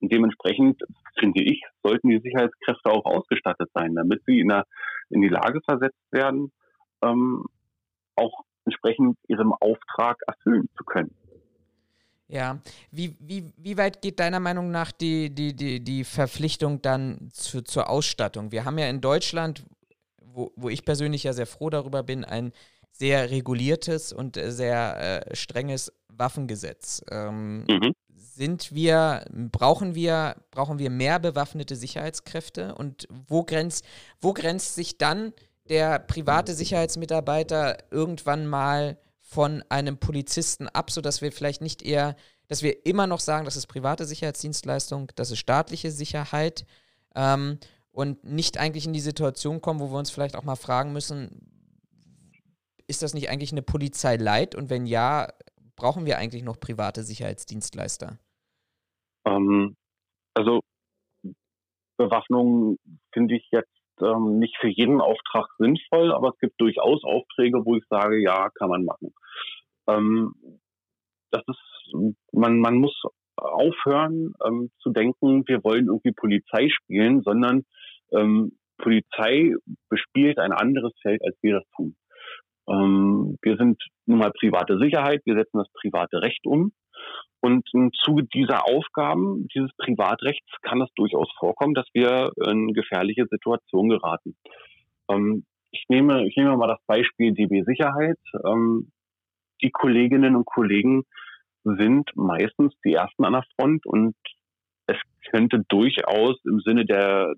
Und 0.00 0.12
dementsprechend, 0.12 0.82
finde 1.18 1.44
ich, 1.44 1.62
sollten 1.84 2.08
die 2.08 2.20
Sicherheitskräfte 2.20 2.90
auch 2.90 3.04
ausgestattet 3.04 3.70
sein, 3.74 3.94
damit 3.94 4.22
sie 4.26 4.40
in, 4.40 4.48
der, 4.48 4.64
in 5.10 5.20
die 5.20 5.28
Lage 5.28 5.60
versetzt 5.64 6.02
werden, 6.10 6.50
ähm, 7.02 7.44
auch 8.16 8.45
entsprechend 8.66 9.16
ihrem 9.28 9.52
Auftrag 9.52 10.18
erfüllen 10.26 10.68
zu 10.76 10.84
können. 10.84 11.14
Ja, 12.28 12.58
wie, 12.90 13.16
wie, 13.20 13.52
wie 13.56 13.78
weit 13.78 14.02
geht 14.02 14.18
deiner 14.18 14.40
Meinung 14.40 14.72
nach 14.72 14.90
die, 14.90 15.32
die, 15.32 15.54
die, 15.54 15.82
die 15.82 16.02
Verpflichtung 16.02 16.82
dann 16.82 17.30
zu, 17.32 17.62
zur 17.62 17.88
Ausstattung? 17.88 18.50
Wir 18.50 18.64
haben 18.64 18.78
ja 18.78 18.88
in 18.88 19.00
Deutschland, 19.00 19.64
wo, 20.20 20.52
wo 20.56 20.68
ich 20.68 20.84
persönlich 20.84 21.22
ja 21.22 21.32
sehr 21.32 21.46
froh 21.46 21.70
darüber 21.70 22.02
bin, 22.02 22.24
ein 22.24 22.52
sehr 22.90 23.30
reguliertes 23.30 24.12
und 24.12 24.36
sehr 24.36 25.28
äh, 25.28 25.36
strenges 25.36 25.92
Waffengesetz. 26.08 27.04
Ähm, 27.10 27.64
mhm 27.68 27.94
sind 28.36 28.74
wir, 28.74 29.24
brauchen 29.50 29.94
wir, 29.94 30.36
brauchen 30.50 30.78
wir 30.78 30.90
mehr 30.90 31.18
bewaffnete 31.18 31.74
Sicherheitskräfte 31.74 32.74
und 32.74 33.08
wo 33.28 33.44
grenzt, 33.44 33.86
wo 34.20 34.34
grenzt 34.34 34.74
sich 34.74 34.98
dann 34.98 35.32
der 35.68 35.98
private 35.98 36.54
Sicherheitsmitarbeiter 36.54 37.78
irgendwann 37.90 38.46
mal 38.46 38.98
von 39.20 39.62
einem 39.68 39.98
Polizisten 39.98 40.68
ab, 40.68 40.90
sodass 40.90 41.20
wir 41.20 41.32
vielleicht 41.32 41.60
nicht 41.60 41.82
eher, 41.82 42.16
dass 42.48 42.62
wir 42.62 42.86
immer 42.86 43.06
noch 43.06 43.20
sagen, 43.20 43.44
das 43.44 43.56
ist 43.56 43.66
private 43.66 44.04
Sicherheitsdienstleistung, 44.04 45.10
das 45.16 45.30
ist 45.30 45.38
staatliche 45.38 45.90
Sicherheit 45.90 46.64
ähm, 47.14 47.58
und 47.90 48.22
nicht 48.24 48.58
eigentlich 48.58 48.86
in 48.86 48.92
die 48.92 49.00
Situation 49.00 49.60
kommen, 49.60 49.80
wo 49.80 49.90
wir 49.90 49.98
uns 49.98 50.10
vielleicht 50.10 50.36
auch 50.36 50.44
mal 50.44 50.56
fragen 50.56 50.92
müssen, 50.92 51.50
ist 52.86 53.02
das 53.02 53.14
nicht 53.14 53.28
eigentlich 53.28 53.52
eine 53.52 53.62
Polizei 53.62 54.16
leid 54.16 54.54
und 54.54 54.70
wenn 54.70 54.86
ja, 54.86 55.28
brauchen 55.74 56.06
wir 56.06 56.18
eigentlich 56.18 56.44
noch 56.44 56.60
private 56.60 57.02
Sicherheitsdienstleister? 57.02 58.18
Ähm, 59.26 59.76
also 60.34 60.60
Bewaffnung 61.96 62.78
finde 63.12 63.36
ich 63.36 63.48
jetzt 63.50 63.75
ähm, 64.00 64.38
nicht 64.38 64.56
für 64.60 64.68
jeden 64.68 65.00
Auftrag 65.00 65.46
sinnvoll, 65.58 66.12
aber 66.12 66.30
es 66.30 66.38
gibt 66.38 66.60
durchaus 66.60 67.02
Aufträge, 67.04 67.64
wo 67.64 67.76
ich 67.76 67.84
sage, 67.88 68.20
ja, 68.22 68.50
kann 68.50 68.68
man 68.68 68.84
machen. 68.84 69.14
Ähm, 69.88 70.34
das 71.30 71.42
ist, 71.46 71.94
man, 72.32 72.60
man 72.60 72.76
muss 72.76 72.94
aufhören 73.36 74.32
ähm, 74.44 74.70
zu 74.80 74.90
denken, 74.90 75.44
wir 75.46 75.62
wollen 75.64 75.86
irgendwie 75.86 76.12
Polizei 76.12 76.68
spielen, 76.70 77.22
sondern 77.22 77.64
ähm, 78.12 78.56
Polizei 78.78 79.54
bespielt 79.88 80.38
ein 80.38 80.52
anderes 80.52 80.92
Feld, 81.02 81.22
als 81.24 81.36
wir 81.42 81.54
das 81.54 81.64
tun. 81.76 81.96
Ähm, 82.68 83.38
wir 83.42 83.56
sind 83.56 83.82
nun 84.06 84.18
mal 84.18 84.32
private 84.32 84.78
Sicherheit, 84.78 85.22
wir 85.24 85.34
setzen 85.34 85.58
das 85.58 85.68
private 85.80 86.20
Recht 86.22 86.46
um. 86.46 86.72
Und 87.40 87.68
im 87.74 87.92
Zuge 87.92 88.24
dieser 88.24 88.66
Aufgaben, 88.66 89.46
dieses 89.54 89.70
Privatrechts, 89.76 90.46
kann 90.62 90.80
es 90.80 90.88
durchaus 90.96 91.28
vorkommen, 91.38 91.74
dass 91.74 91.86
wir 91.92 92.32
in 92.44 92.72
gefährliche 92.72 93.26
Situationen 93.30 93.90
geraten. 93.90 94.36
Ähm, 95.08 95.44
ich 95.70 95.84
nehme, 95.88 96.26
ich 96.26 96.36
nehme 96.36 96.56
mal 96.56 96.68
das 96.68 96.84
Beispiel 96.86 97.34
DB 97.34 97.62
Sicherheit. 97.62 98.18
Ähm, 98.44 98.90
die 99.62 99.70
Kolleginnen 99.70 100.36
und 100.36 100.46
Kollegen 100.46 101.04
sind 101.64 102.10
meistens 102.14 102.74
die 102.84 102.94
ersten 102.94 103.24
an 103.24 103.32
der 103.34 103.44
Front 103.56 103.86
und 103.86 104.14
es 104.86 104.96
könnte 105.30 105.62
durchaus 105.68 106.36
im 106.44 106.60
Sinne 106.60 106.86
der 106.86 107.34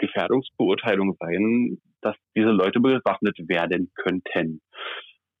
Gefährdungsbeurteilung 0.00 1.16
sein, 1.20 1.78
dass 2.00 2.16
diese 2.36 2.50
Leute 2.50 2.80
bewaffnet 2.80 3.36
werden 3.48 3.92
könnten. 3.94 4.60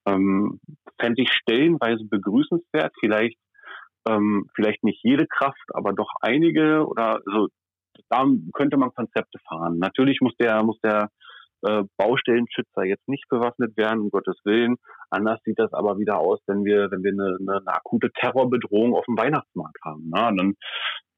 Ähm, 0.06 0.60
fände 1.00 1.22
ich 1.22 1.32
stellenweise 1.32 2.04
begrüßenswert. 2.04 2.92
Vielleicht 3.00 3.38
ähm, 4.08 4.46
vielleicht 4.54 4.82
nicht 4.82 5.00
jede 5.02 5.26
Kraft, 5.26 5.62
aber 5.74 5.92
doch 5.92 6.10
einige 6.20 6.86
oder 6.86 7.20
so. 7.24 7.48
Da 8.08 8.24
könnte 8.54 8.76
man 8.76 8.94
Konzepte 8.94 9.38
fahren. 9.48 9.78
Natürlich 9.78 10.20
muss 10.20 10.34
der 10.38 10.62
muss 10.62 10.78
der 10.80 11.10
äh, 11.62 11.82
Baustellenschützer 11.98 12.84
jetzt 12.84 13.06
nicht 13.08 13.28
bewaffnet 13.28 13.76
werden, 13.76 14.00
um 14.00 14.10
Gottes 14.10 14.38
Willen. 14.44 14.76
Anders 15.10 15.40
sieht 15.44 15.58
das 15.58 15.72
aber 15.72 15.98
wieder 15.98 16.18
aus, 16.18 16.40
wenn 16.46 16.64
wir 16.64 16.90
wenn 16.90 17.02
wir 17.02 17.12
eine, 17.12 17.36
eine, 17.40 17.60
eine 17.60 17.74
akute 17.74 18.10
Terrorbedrohung 18.12 18.94
auf 18.94 19.04
dem 19.04 19.18
Weihnachtsmarkt 19.18 19.78
haben. 19.84 20.08
Ne? 20.08 20.34
Dann 20.36 20.54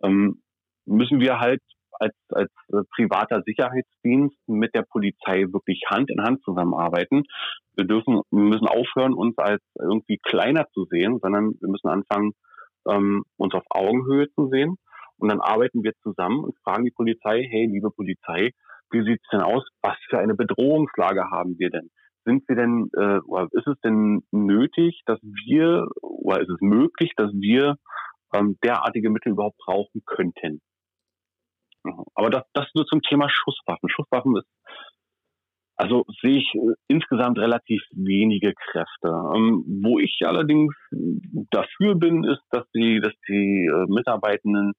ähm, 0.03 0.43
müssen 0.85 1.21
wir 1.21 1.39
halt 1.39 1.63
als, 1.99 2.15
als 2.31 2.51
äh, 2.73 2.83
privater 2.95 3.43
Sicherheitsdienst 3.45 4.37
mit 4.47 4.75
der 4.75 4.83
Polizei 4.83 5.43
wirklich 5.53 5.83
Hand 5.89 6.11
in 6.11 6.23
Hand 6.23 6.43
zusammenarbeiten. 6.43 7.25
Wir 7.77 7.87
dürfen, 7.87 8.23
wir 8.31 8.45
müssen 8.45 8.67
aufhören, 8.67 9.15
uns 9.15 9.37
als 9.39 9.63
irgendwie 9.79 10.19
kleiner 10.23 10.67
zu 10.73 10.87
sehen, 10.91 11.19
sondern 11.21 11.55
wir 11.61 11.69
müssen 11.69 11.89
anfangen, 11.89 12.33
ähm, 12.89 13.25
uns 13.37 13.55
auf 13.55 13.65
Augenhöhe 13.71 14.29
zu 14.35 14.49
sehen. 14.49 14.77
Und 15.19 15.31
dann 15.31 15.41
arbeiten 15.41 15.85
wir 15.85 15.93
zusammen 16.03 16.45
und 16.45 16.59
fragen 16.65 16.85
die 16.85 16.91
Polizei, 16.91 17.47
hey, 17.49 17.67
liebe 17.67 17.91
Polizei, 17.91 18.51
wie 18.91 19.05
sieht's 19.05 19.27
denn 19.31 19.41
aus? 19.41 19.65
Was 19.83 19.97
für 20.09 20.19
eine 20.19 20.35
Bedrohungslage 20.35 21.31
haben 21.31 21.59
wir 21.59 21.71
denn? 21.71 21.91
sind 22.25 22.49
wir 22.49 22.57
denn, 22.57 22.89
äh, 22.97 23.19
oder 23.27 23.49
ist 23.53 23.67
es 23.67 23.79
denn 23.85 24.23
nötig, 24.31 25.03
dass 25.07 25.19
wir, 25.23 25.87
oder 26.01 26.41
ist 26.41 26.51
es 26.51 26.61
möglich, 26.61 27.13
dass 27.17 27.33
wir 27.33 27.77
ähm, 28.35 28.57
derartige 28.63 29.11
Mittel 29.11 29.33
überhaupt 29.33 29.59
brauchen 29.59 30.03
könnten? 30.07 30.61
Aber 32.15 32.31
das, 32.31 32.45
das 32.53 32.67
nur 32.75 32.87
zum 32.87 33.03
Thema 33.03 33.29
Schusswaffen. 33.29 33.89
Schusswaffen 33.89 34.37
ist, 34.37 34.49
also 35.77 36.05
sehe 36.21 36.39
ich 36.39 36.55
äh, 36.55 36.75
insgesamt 36.89 37.39
relativ 37.39 37.83
wenige 37.93 38.55
Kräfte. 38.55 39.09
Ähm, 39.35 39.65
wo 39.83 39.99
ich 39.99 40.21
allerdings 40.25 40.75
dafür 41.51 41.95
bin, 41.95 42.25
ist, 42.25 42.43
dass 42.51 42.65
die, 42.75 43.01
dass 43.01 43.15
die 43.29 43.67
äh, 43.67 43.87
Mitarbeitenden 43.89 44.75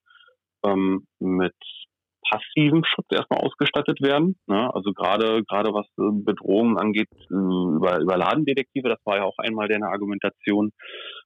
ähm, 0.64 1.06
mit 1.20 1.56
passivem 2.30 2.84
Schutz 2.86 3.08
erstmal 3.12 3.42
ausgestattet 3.42 4.02
werden. 4.02 4.38
Ne? 4.48 4.74
Also 4.74 4.94
gerade 4.94 5.44
gerade 5.44 5.74
was 5.74 5.88
äh, 6.00 6.24
Bedrohungen 6.24 6.78
angeht 6.78 7.10
äh, 7.12 7.34
über, 7.34 8.00
über 8.00 8.18
Ladendetektive, 8.18 8.90
das 8.90 9.00
war 9.06 9.18
ja 9.18 9.24
auch 9.24 9.38
einmal 9.38 9.68
deine 9.68 9.88
Argumentation. 9.88 10.72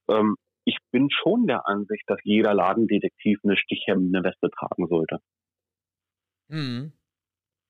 Ähm, 0.09 0.35
ich 0.65 0.77
bin 0.91 1.09
schon 1.11 1.47
der 1.47 1.67
Ansicht, 1.67 2.03
dass 2.07 2.19
jeder 2.23 2.53
Ladendetektiv 2.53 3.39
eine 3.43 3.55
stichhemmende 3.55 4.23
Weste 4.23 4.49
tragen 4.49 4.87
sollte. 4.87 5.19
Mhm. 6.49 6.91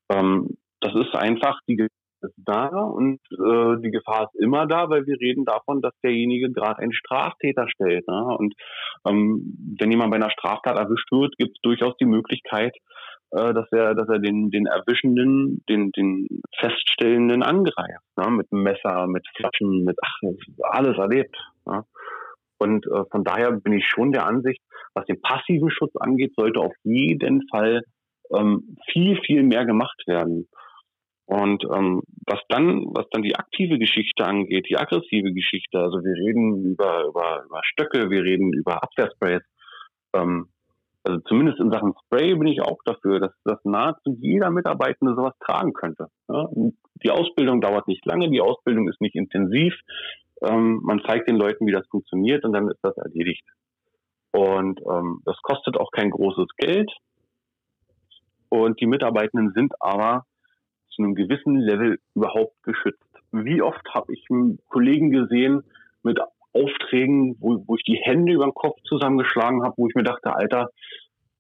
Ähm, 0.09 0.57
das 0.79 0.93
ist 0.95 1.15
einfach 1.15 1.59
die 1.67 1.75
Gefahr 1.75 1.97
ist 2.21 2.33
da 2.37 2.67
und 2.67 3.19
äh, 3.31 3.81
die 3.81 3.91
Gefahr 3.91 4.23
ist 4.23 4.41
immer 4.41 4.65
da, 4.65 4.89
weil 4.89 5.05
wir 5.05 5.19
reden 5.19 5.45
davon, 5.45 5.81
dass 5.81 5.93
derjenige 6.03 6.51
gerade 6.51 6.79
einen 6.79 6.93
Straftäter 6.93 7.67
stellt. 7.69 8.07
Ne? 8.07 8.23
Und 8.37 8.53
ähm, 9.07 9.75
wenn 9.79 9.91
jemand 9.91 10.11
bei 10.11 10.17
einer 10.17 10.31
Straftat 10.31 10.77
erwischt 10.77 11.11
wird, 11.11 11.37
gibt 11.37 11.57
es 11.57 11.61
durchaus 11.61 11.95
die 11.97 12.05
Möglichkeit, 12.05 12.75
äh, 13.31 13.53
dass 13.53 13.71
er, 13.71 13.93
dass 13.95 14.09
er 14.09 14.19
den, 14.19 14.49
den 14.49 14.65
Erwischenden, 14.65 15.63
den, 15.69 15.91
den 15.91 16.27
Feststellenden 16.57 17.43
angreift, 17.43 18.03
ne? 18.15 18.31
mit 18.31 18.51
Messer, 18.51 19.07
mit 19.07 19.25
Flaschen, 19.35 19.83
mit 19.83 19.97
ach, 20.01 20.19
alles 20.71 20.97
erlebt. 20.97 21.35
Ne? 21.65 21.83
Und 22.59 22.87
äh, 22.87 23.03
von 23.11 23.23
daher 23.23 23.51
bin 23.51 23.73
ich 23.73 23.85
schon 23.85 24.11
der 24.11 24.25
Ansicht, 24.25 24.61
was 24.95 25.05
den 25.05 25.21
passiven 25.21 25.69
Schutz 25.69 25.95
angeht, 25.95 26.33
sollte 26.35 26.59
auf 26.59 26.73
jeden 26.83 27.47
Fall 27.49 27.83
ähm, 28.35 28.77
viel, 28.91 29.19
viel 29.21 29.43
mehr 29.43 29.65
gemacht 29.65 30.01
werden. 30.07 30.47
Und 31.25 31.65
ähm, 31.65 32.01
was 32.25 32.39
dann, 32.47 32.85
was 32.93 33.05
dann 33.11 33.21
die 33.21 33.35
aktive 33.35 33.77
Geschichte 33.77 34.25
angeht, 34.25 34.67
die 34.69 34.77
aggressive 34.77 35.33
Geschichte, 35.33 35.77
also 35.77 35.97
wir 36.03 36.13
reden 36.13 36.63
über, 36.63 37.03
über, 37.05 37.43
über 37.45 37.61
Stöcke, 37.63 38.09
wir 38.09 38.23
reden 38.23 38.53
über 38.53 38.81
Abwehrsprays, 38.81 39.41
ähm, 40.13 40.47
also 41.03 41.19
zumindest 41.27 41.59
in 41.59 41.71
Sachen 41.71 41.93
Spray 42.05 42.35
bin 42.35 42.47
ich 42.47 42.61
auch 42.61 42.79
dafür, 42.85 43.19
dass, 43.19 43.31
dass 43.43 43.59
nahezu 43.63 44.15
jeder 44.19 44.49
Mitarbeitende 44.49 45.15
sowas 45.15 45.33
tragen 45.39 45.73
könnte. 45.73 46.07
Ja, 46.27 46.49
die 47.03 47.11
Ausbildung 47.11 47.61
dauert 47.61 47.87
nicht 47.87 48.05
lange, 48.05 48.29
die 48.29 48.41
Ausbildung 48.41 48.89
ist 48.89 48.99
nicht 48.99 49.15
intensiv. 49.15 49.73
Ähm, 50.41 50.81
man 50.83 51.01
zeigt 51.07 51.29
den 51.29 51.37
Leuten, 51.37 51.65
wie 51.65 51.71
das 51.71 51.87
funktioniert 51.87 52.43
und 52.45 52.53
dann 52.53 52.69
ist 52.69 52.79
das 52.81 52.97
erledigt. 52.97 53.45
Und 54.33 54.81
ähm, 54.81 55.21
das 55.25 55.37
kostet 55.41 55.77
auch 55.77 55.91
kein 55.91 56.09
großes 56.09 56.47
Geld. 56.57 56.91
Und 58.49 58.79
die 58.79 58.88
Mitarbeitenden 58.88 59.51
sind 59.53 59.73
aber 59.79 60.25
zu 60.89 61.03
einem 61.03 61.15
gewissen 61.15 61.57
Level 61.60 61.99
überhaupt 62.15 62.62
geschützt. 62.63 63.03
Wie 63.31 63.62
oft 63.62 63.88
habe 63.93 64.13
ich 64.13 64.25
Kollegen 64.67 65.12
gesehen 65.12 65.63
mit 66.03 66.19
Aufträgen, 66.53 67.36
wo, 67.39 67.63
wo 67.67 67.75
ich 67.75 67.83
die 67.83 67.99
Hände 68.01 68.33
über 68.33 68.45
den 68.45 68.53
Kopf 68.53 68.81
zusammengeschlagen 68.83 69.63
habe, 69.63 69.75
wo 69.77 69.88
ich 69.88 69.95
mir 69.95 70.03
dachte, 70.03 70.36
Alter, 70.36 70.69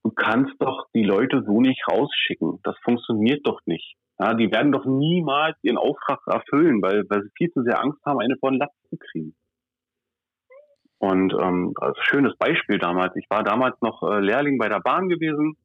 du 0.03 0.11
kannst 0.11 0.53
doch 0.59 0.87
die 0.93 1.03
Leute 1.03 1.43
so 1.45 1.61
nicht 1.61 1.81
rausschicken. 1.89 2.59
Das 2.63 2.75
funktioniert 2.83 3.47
doch 3.47 3.61
nicht. 3.65 3.95
Ja, 4.19 4.33
die 4.33 4.51
werden 4.51 4.71
doch 4.71 4.85
niemals 4.85 5.57
ihren 5.61 5.77
Auftrag 5.77 6.19
erfüllen, 6.27 6.81
weil, 6.81 7.03
weil 7.09 7.23
sie 7.23 7.29
viel 7.37 7.51
zu 7.51 7.63
sehr 7.63 7.81
Angst 7.81 7.99
haben, 8.05 8.19
eine 8.19 8.35
von 8.37 8.57
Latz 8.57 8.73
zu 8.89 8.97
kriegen. 8.97 9.35
Und 10.99 11.33
ähm, 11.33 11.73
ein 11.79 11.93
schönes 11.99 12.35
Beispiel 12.37 12.79
damals. 12.79 13.15
Ich 13.15 13.29
war 13.29 13.43
damals 13.43 13.79
noch 13.81 14.01
äh, 14.01 14.19
Lehrling 14.19 14.57
bei 14.57 14.67
der 14.67 14.79
Bahn 14.79 15.09
gewesen 15.09 15.55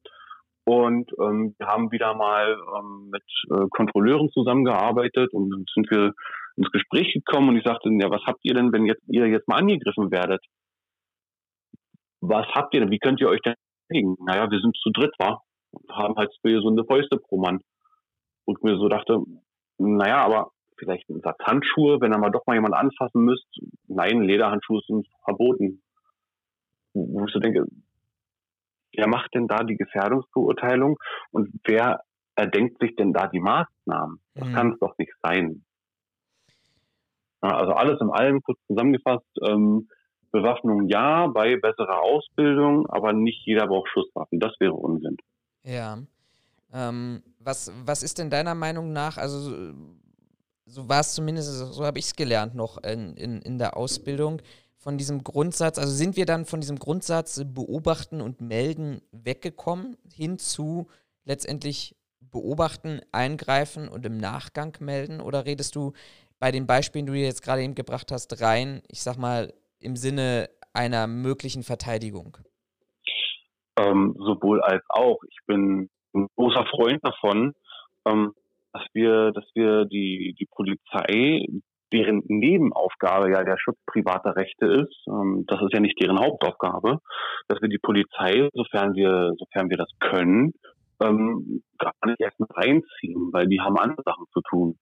und 0.65 1.11
ähm, 1.19 1.55
wir 1.57 1.67
haben 1.67 1.91
wieder 1.91 2.13
mal 2.15 2.55
ähm, 2.77 3.09
mit 3.11 3.23
äh, 3.51 3.67
Kontrolleuren 3.69 4.29
zusammengearbeitet 4.31 5.33
und 5.33 5.49
dann 5.49 5.65
sind 5.73 5.89
wir 5.91 6.13
ins 6.55 6.71
Gespräch 6.71 7.13
gekommen 7.13 7.49
und 7.49 7.57
ich 7.57 7.65
sagte, 7.65 7.89
ja, 7.99 8.09
was 8.09 8.21
habt 8.25 8.39
ihr 8.43 8.53
denn, 8.53 8.71
wenn 8.71 8.85
jetzt 8.85 9.03
ihr 9.07 9.27
jetzt 9.27 9.47
mal 9.47 9.57
angegriffen 9.57 10.11
werdet? 10.11 10.43
Was 12.21 12.47
habt 12.53 12.73
ihr 12.73 12.79
denn? 12.79 12.91
Wie 12.91 12.99
könnt 12.99 13.19
ihr 13.19 13.27
euch 13.27 13.41
denn 13.41 13.55
dagegen? 13.89 14.15
Naja, 14.25 14.49
wir 14.49 14.59
sind 14.59 14.77
zu 14.77 14.91
dritt, 14.91 15.13
war 15.19 15.43
und 15.71 15.89
haben 15.91 16.15
halt 16.15 16.31
so 16.41 16.69
eine 16.69 16.85
Fäuste 16.85 17.17
pro 17.17 17.37
Mann. 17.37 17.59
Und 18.45 18.63
mir 18.63 18.77
so 18.77 18.87
dachte, 18.87 19.19
naja, 19.77 20.23
aber 20.23 20.51
vielleicht 20.77 21.09
ein 21.09 21.21
Satz 21.21 21.37
Handschuhe, 21.43 21.99
wenn 22.01 22.13
ihr 22.13 22.17
mal 22.17 22.29
doch 22.29 22.45
mal 22.45 22.55
jemand 22.55 22.75
anfassen 22.75 23.23
müsst. 23.23 23.47
Nein, 23.87 24.21
Lederhandschuhe 24.21 24.81
sind 24.87 25.07
verboten. 25.23 25.81
Wo 26.93 27.25
ich 27.25 27.33
so 27.33 27.39
denke, 27.39 27.65
wer 28.95 29.07
macht 29.07 29.33
denn 29.33 29.47
da 29.47 29.63
die 29.63 29.77
Gefährdungsbeurteilung 29.77 30.97
und 31.31 31.49
wer 31.65 32.01
erdenkt 32.35 32.79
sich 32.79 32.95
denn 32.95 33.13
da 33.13 33.27
die 33.27 33.39
Maßnahmen? 33.39 34.19
Das 34.35 34.47
mhm. 34.47 34.53
kann 34.53 34.73
es 34.73 34.79
doch 34.79 34.97
nicht 34.97 35.13
sein. 35.21 35.63
Also 37.41 37.73
alles 37.73 37.99
in 37.99 38.09
allem 38.09 38.41
kurz 38.41 38.57
zusammengefasst, 38.67 39.27
ähm, 39.45 39.89
Bewaffnung 40.31 40.87
ja, 40.87 41.27
bei 41.27 41.57
besserer 41.57 42.01
Ausbildung, 42.01 42.87
aber 42.87 43.13
nicht 43.13 43.45
jeder 43.45 43.67
braucht 43.67 43.89
Schusswaffen. 43.89 44.39
Das 44.39 44.53
wäre 44.59 44.73
Unsinn. 44.73 45.17
Ja. 45.63 45.99
Ähm, 46.73 47.21
was, 47.39 47.71
was 47.85 48.01
ist 48.01 48.17
denn 48.17 48.29
deiner 48.29 48.55
Meinung 48.55 48.93
nach, 48.93 49.17
also 49.17 49.73
so 50.65 50.89
war 50.89 51.01
es 51.01 51.13
zumindest, 51.13 51.49
so 51.73 51.85
habe 51.85 51.99
ich 51.99 52.05
es 52.05 52.15
gelernt 52.15 52.55
noch 52.55 52.81
in, 52.83 53.15
in, 53.15 53.41
in 53.41 53.57
der 53.59 53.77
Ausbildung, 53.77 54.41
von 54.83 54.97
diesem 54.97 55.23
Grundsatz, 55.23 55.79
also 55.79 55.93
sind 55.93 56.17
wir 56.17 56.25
dann 56.25 56.43
von 56.43 56.59
diesem 56.59 56.77
Grundsatz 56.77 57.41
beobachten 57.45 58.19
und 58.19 58.41
melden 58.41 59.01
weggekommen 59.13 59.97
hin 60.13 60.37
zu 60.37 60.87
letztendlich 61.23 61.95
beobachten, 62.19 62.99
eingreifen 63.13 63.87
und 63.87 64.05
im 64.05 64.17
Nachgang 64.17 64.75
melden? 64.81 65.21
Oder 65.21 65.45
redest 65.45 65.77
du 65.77 65.93
bei 66.37 66.51
den 66.51 66.67
Beispielen, 66.67 67.05
die 67.05 67.13
du 67.13 67.17
jetzt 67.17 67.43
gerade 67.43 67.61
eben 67.61 67.75
gebracht 67.75 68.11
hast, 68.11 68.41
rein, 68.41 68.81
ich 68.89 69.01
sag 69.01 69.17
mal, 69.17 69.53
im 69.79 69.95
Sinne 69.95 70.49
einer 70.73 71.07
möglichen 71.07 71.63
Verteidigung? 71.63 72.37
Ähm, 73.79 74.15
sowohl 74.17 74.61
als 74.61 74.83
auch. 74.89 75.23
Ich 75.29 75.37
bin 75.47 75.89
ein 76.13 76.27
großer 76.35 76.65
Freund 76.65 76.99
davon, 77.03 77.53
ähm, 78.05 78.33
dass 78.73 78.83
wir, 78.91 79.31
dass 79.31 79.45
wir 79.53 79.85
die, 79.85 80.35
die 80.37 80.47
Polizei 80.47 81.45
deren 81.93 82.23
Nebenaufgabe 82.27 83.31
ja 83.31 83.43
der 83.43 83.57
Schutz 83.57 83.77
privater 83.85 84.35
Rechte 84.35 84.65
ist. 84.65 85.05
Ähm, 85.07 85.45
das 85.47 85.61
ist 85.61 85.73
ja 85.73 85.79
nicht 85.79 86.01
deren 86.01 86.19
Hauptaufgabe, 86.19 86.99
dass 87.47 87.61
wir 87.61 87.69
die 87.69 87.79
Polizei, 87.79 88.49
sofern 88.53 88.95
wir, 88.95 89.33
sofern 89.37 89.69
wir 89.69 89.77
das 89.77 89.89
können, 89.99 90.53
ähm, 91.01 91.63
gar 91.77 91.93
nicht 92.05 92.19
erst 92.19 92.39
mit 92.39 92.49
reinziehen, 92.55 93.29
weil 93.31 93.47
die 93.47 93.61
haben 93.61 93.77
andere 93.77 94.01
Sachen 94.03 94.25
zu 94.33 94.41
tun. 94.49 94.77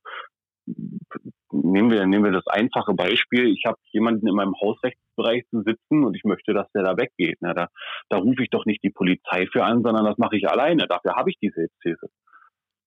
Nehmen 1.51 1.91
wir, 1.91 2.05
nehmen 2.05 2.23
wir 2.23 2.31
das 2.31 2.47
einfache 2.47 2.93
Beispiel. 2.93 3.47
Ich 3.47 3.65
habe 3.65 3.77
jemanden 3.91 4.27
in 4.27 4.35
meinem 4.35 4.53
Hausrechtsbereich 4.61 5.43
zu 5.49 5.63
sitzen 5.63 6.05
und 6.05 6.15
ich 6.15 6.23
möchte, 6.23 6.53
dass 6.53 6.71
der 6.71 6.83
da 6.83 6.95
weggeht. 6.95 7.37
Na, 7.41 7.53
da, 7.53 7.67
da 8.09 8.17
rufe 8.17 8.43
ich 8.43 8.49
doch 8.49 8.65
nicht 8.65 8.83
die 8.83 8.89
Polizei 8.89 9.47
für 9.51 9.63
an, 9.65 9.81
sondern 9.83 10.05
das 10.05 10.17
mache 10.17 10.37
ich 10.37 10.47
alleine. 10.47 10.87
Dafür 10.87 11.15
habe 11.15 11.29
ich 11.29 11.37
die 11.41 11.49
Selbsthilfe. 11.49 12.07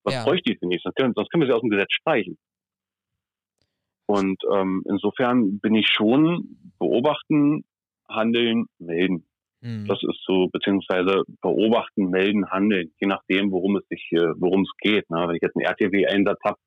Was 0.05 0.15
ja. 0.15 0.25
bräuchte 0.25 0.53
ich 0.53 0.61
denn 0.61 0.69
nicht? 0.69 0.87
Das 0.87 0.95
können, 0.95 1.13
das 1.15 1.29
können 1.29 1.43
wir 1.43 1.49
sie 1.49 1.55
aus 1.55 1.63
dem 1.63 1.71
Gesetz 1.71 1.93
streichen. 1.93 2.39
Und 4.07 4.43
ähm, 4.53 4.83
insofern 4.89 5.59
bin 5.61 5.75
ich 5.75 5.89
schon 5.89 6.73
beobachten, 6.79 7.65
handeln, 8.09 8.67
melden. 8.79 9.27
Mhm. 9.61 9.87
Das 9.87 9.99
ist 10.03 10.23
so, 10.27 10.49
beziehungsweise 10.49 11.23
beobachten, 11.41 12.11
melden, 12.11 12.51
handeln, 12.51 12.93
je 13.01 13.07
nachdem, 13.07 13.51
worum 13.51 13.77
es 13.77 13.89
sich, 13.89 14.07
äh, 14.13 14.35
worum 14.37 14.63
es 14.63 14.71
geht. 14.79 15.09
Ne? 15.09 15.25
Wenn 15.27 15.37
ich 15.37 15.43
jetzt 15.43 15.57
einen 15.57 15.67
RTW-Einsatz 15.67 16.39
habe, 16.45 16.59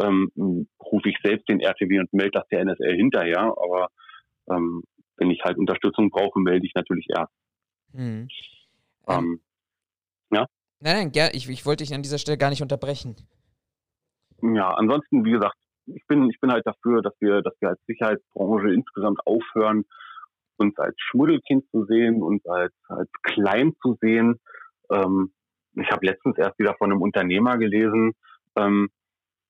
ähm, 0.00 0.68
rufe 0.80 1.08
ich 1.08 1.16
selbst 1.22 1.48
den 1.48 1.60
RTW 1.60 1.98
und 1.98 2.12
melde 2.12 2.38
das 2.38 2.48
der 2.48 2.60
NSL 2.60 2.94
hinterher. 2.94 3.40
Aber 3.40 3.88
ähm, 4.50 4.84
wenn 5.16 5.30
ich 5.30 5.42
halt 5.42 5.58
Unterstützung 5.58 6.10
brauche, 6.10 6.38
melde 6.40 6.64
ich 6.64 6.74
natürlich 6.74 7.06
erst. 7.10 7.32
Mhm. 7.92 8.28
Ähm, 9.08 9.40
ja. 10.30 10.46
Nein, 10.80 11.10
nein, 11.12 11.30
ich, 11.34 11.48
ich 11.48 11.66
wollte 11.66 11.84
dich 11.84 11.94
an 11.94 12.02
dieser 12.02 12.18
Stelle 12.18 12.38
gar 12.38 12.50
nicht 12.50 12.62
unterbrechen. 12.62 13.16
Ja, 14.42 14.70
ansonsten, 14.70 15.24
wie 15.24 15.32
gesagt, 15.32 15.56
ich 15.86 16.06
bin, 16.06 16.28
ich 16.30 16.40
bin 16.40 16.52
halt 16.52 16.66
dafür, 16.66 17.02
dass 17.02 17.14
wir, 17.20 17.42
dass 17.42 17.54
wir 17.60 17.70
als 17.70 17.80
Sicherheitsbranche 17.86 18.72
insgesamt 18.72 19.20
aufhören, 19.26 19.84
uns 20.56 20.76
als 20.78 20.94
Schmuddelkind 20.98 21.64
zu 21.70 21.84
sehen, 21.86 22.22
uns 22.22 22.44
als, 22.46 22.72
als 22.88 23.10
klein 23.22 23.74
zu 23.82 23.96
sehen. 24.00 24.40
Ähm, 24.90 25.32
ich 25.74 25.90
habe 25.90 26.06
letztens 26.06 26.38
erst 26.38 26.58
wieder 26.58 26.74
von 26.74 26.92
einem 26.92 27.02
Unternehmer 27.02 27.56
gelesen, 27.58 28.12
ähm, 28.56 28.90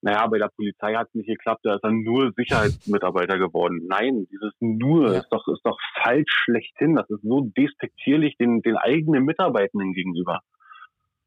naja, 0.05 0.27
bei 0.27 0.39
der 0.39 0.49
Polizei 0.49 0.95
hat 0.95 1.07
es 1.09 1.15
nicht 1.15 1.29
geklappt, 1.29 1.61
da 1.63 1.77
ist 1.77 1.85
er 1.85 1.93
nur 1.93 2.33
Sicherheitsmitarbeiter 2.37 3.39
geworden. 3.39 3.87
Nein, 3.87 4.27
dieses 4.33 4.53
nur 4.59 5.13
ja. 5.13 5.21
ist 5.21 5.29
doch, 5.31 5.47
ist 5.47 5.65
doch 5.65 5.79
falsch 6.03 6.43
schlechthin. 6.45 6.97
Das 6.97 7.09
ist 7.09 7.23
so 7.23 7.43
despektierlich 7.57 8.37
den, 8.37 8.63
den 8.63 8.77
eigenen 8.77 9.25
Mitarbeitenden 9.25 9.93
gegenüber. 9.93 10.41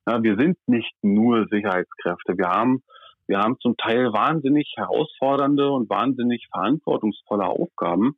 Ja, 0.05 0.21
wir 0.21 0.35
sind 0.35 0.57
nicht 0.67 0.93
nur 1.01 1.47
Sicherheitskräfte. 1.49 2.37
Wir 2.37 2.49
haben 2.49 2.83
wir 3.27 3.39
haben 3.39 3.57
zum 3.59 3.75
Teil 3.77 4.13
wahnsinnig 4.13 4.73
herausfordernde 4.77 5.69
und 5.71 5.89
wahnsinnig 5.89 6.47
verantwortungsvolle 6.51 7.45
Aufgaben. 7.45 8.17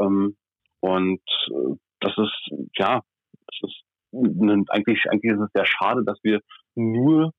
Ähm, 0.00 0.36
und 0.80 1.20
äh, 1.48 1.76
das 2.00 2.12
ist, 2.16 2.50
ja, 2.76 3.02
das 3.46 3.70
ist 3.70 3.84
eigentlich, 4.12 5.04
eigentlich 5.10 5.32
ist 5.32 5.40
es 5.40 5.52
sehr 5.54 5.66
schade, 5.66 6.02
dass 6.04 6.18
wir 6.22 6.40
nur 6.74 7.32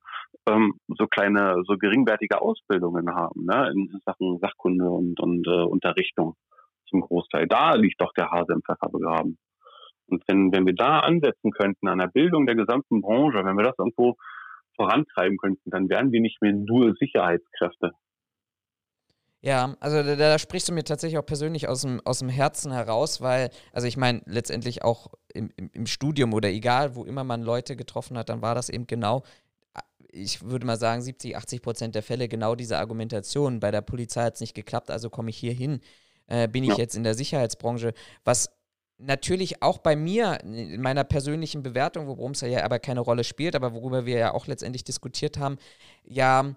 ähm, 0.47 0.75
so 0.87 1.07
kleine, 1.07 1.61
so 1.65 1.77
geringwertige 1.77 2.41
Ausbildungen 2.41 3.13
haben, 3.13 3.45
ne, 3.45 3.71
in 3.71 3.99
Sachen 4.05 4.39
Sachkunde 4.39 4.89
und, 4.89 5.19
und 5.19 5.47
äh, 5.47 5.63
Unterrichtung 5.63 6.35
zum 6.89 7.01
Großteil. 7.01 7.47
Da 7.47 7.75
liegt 7.75 8.01
doch 8.01 8.13
der 8.13 8.29
Hase 8.29 8.53
im 8.53 8.61
Pfeffer 8.61 8.89
begraben. 8.89 9.37
Und 10.07 10.23
wenn, 10.27 10.51
wenn 10.51 10.65
wir 10.65 10.75
da 10.75 10.99
ansetzen 10.99 11.51
könnten 11.51 11.87
an 11.87 11.99
der 11.99 12.07
Bildung 12.07 12.45
der 12.45 12.55
gesamten 12.55 13.01
Branche, 13.01 13.43
wenn 13.43 13.57
wir 13.57 13.63
das 13.63 13.77
irgendwo 13.77 14.17
vorantreiben 14.81 15.37
könnten, 15.37 15.69
dann 15.69 15.89
wären 15.89 16.11
wir 16.11 16.21
nicht 16.21 16.41
mehr 16.41 16.53
nur 16.53 16.95
Sicherheitskräfte. 16.99 17.91
Ja, 19.43 19.75
also 19.79 20.03
da, 20.03 20.15
da, 20.15 20.37
sprichst 20.37 20.69
du 20.69 20.73
mir 20.73 20.83
tatsächlich 20.83 21.17
auch 21.17 21.25
persönlich 21.25 21.67
aus 21.67 21.81
dem, 21.81 21.99
aus 22.05 22.19
dem 22.19 22.29
Herzen 22.29 22.71
heraus, 22.71 23.21
weil, 23.21 23.49
also 23.73 23.87
ich 23.87 23.97
meine, 23.97 24.21
letztendlich 24.25 24.83
auch 24.83 25.07
im, 25.33 25.49
im, 25.55 25.69
im, 25.73 25.87
Studium 25.87 26.33
oder 26.33 26.49
egal, 26.49 26.95
wo 26.95 27.05
immer 27.05 27.23
man 27.23 27.41
Leute 27.41 27.75
getroffen 27.75 28.19
hat, 28.19 28.29
dann 28.29 28.43
war 28.43 28.53
das 28.53 28.69
eben 28.69 28.85
genau, 28.85 29.23
ich 30.11 30.43
würde 30.43 30.67
mal 30.67 30.77
sagen, 30.77 31.01
70, 31.01 31.35
80 31.35 31.61
Prozent 31.61 31.95
der 31.95 32.03
Fälle 32.03 32.27
genau 32.27 32.53
diese 32.53 32.77
Argumentation. 32.77 33.59
Bei 33.59 33.71
der 33.71 33.81
Polizei 33.81 34.23
hat 34.23 34.35
es 34.35 34.41
nicht 34.41 34.53
geklappt, 34.53 34.91
also 34.91 35.09
komme 35.09 35.31
ich 35.31 35.37
hier 35.37 35.53
hin, 35.53 35.79
äh, 36.27 36.47
bin 36.47 36.63
ich 36.63 36.71
ja. 36.71 36.77
jetzt 36.77 36.95
in 36.95 37.03
der 37.03 37.15
Sicherheitsbranche, 37.15 37.93
was 38.23 38.51
natürlich 39.01 39.61
auch 39.61 39.79
bei 39.79 39.95
mir 39.95 40.39
in 40.43 40.81
meiner 40.81 41.03
persönlichen 41.03 41.63
Bewertung, 41.63 42.07
worum 42.07 42.31
es 42.31 42.41
ja 42.41 42.63
aber 42.63 42.79
keine 42.79 43.01
Rolle 43.01 43.23
spielt, 43.23 43.55
aber 43.55 43.73
worüber 43.73 44.05
wir 44.05 44.17
ja 44.17 44.33
auch 44.33 44.47
letztendlich 44.47 44.83
diskutiert 44.83 45.37
haben, 45.37 45.57
ja 46.03 46.55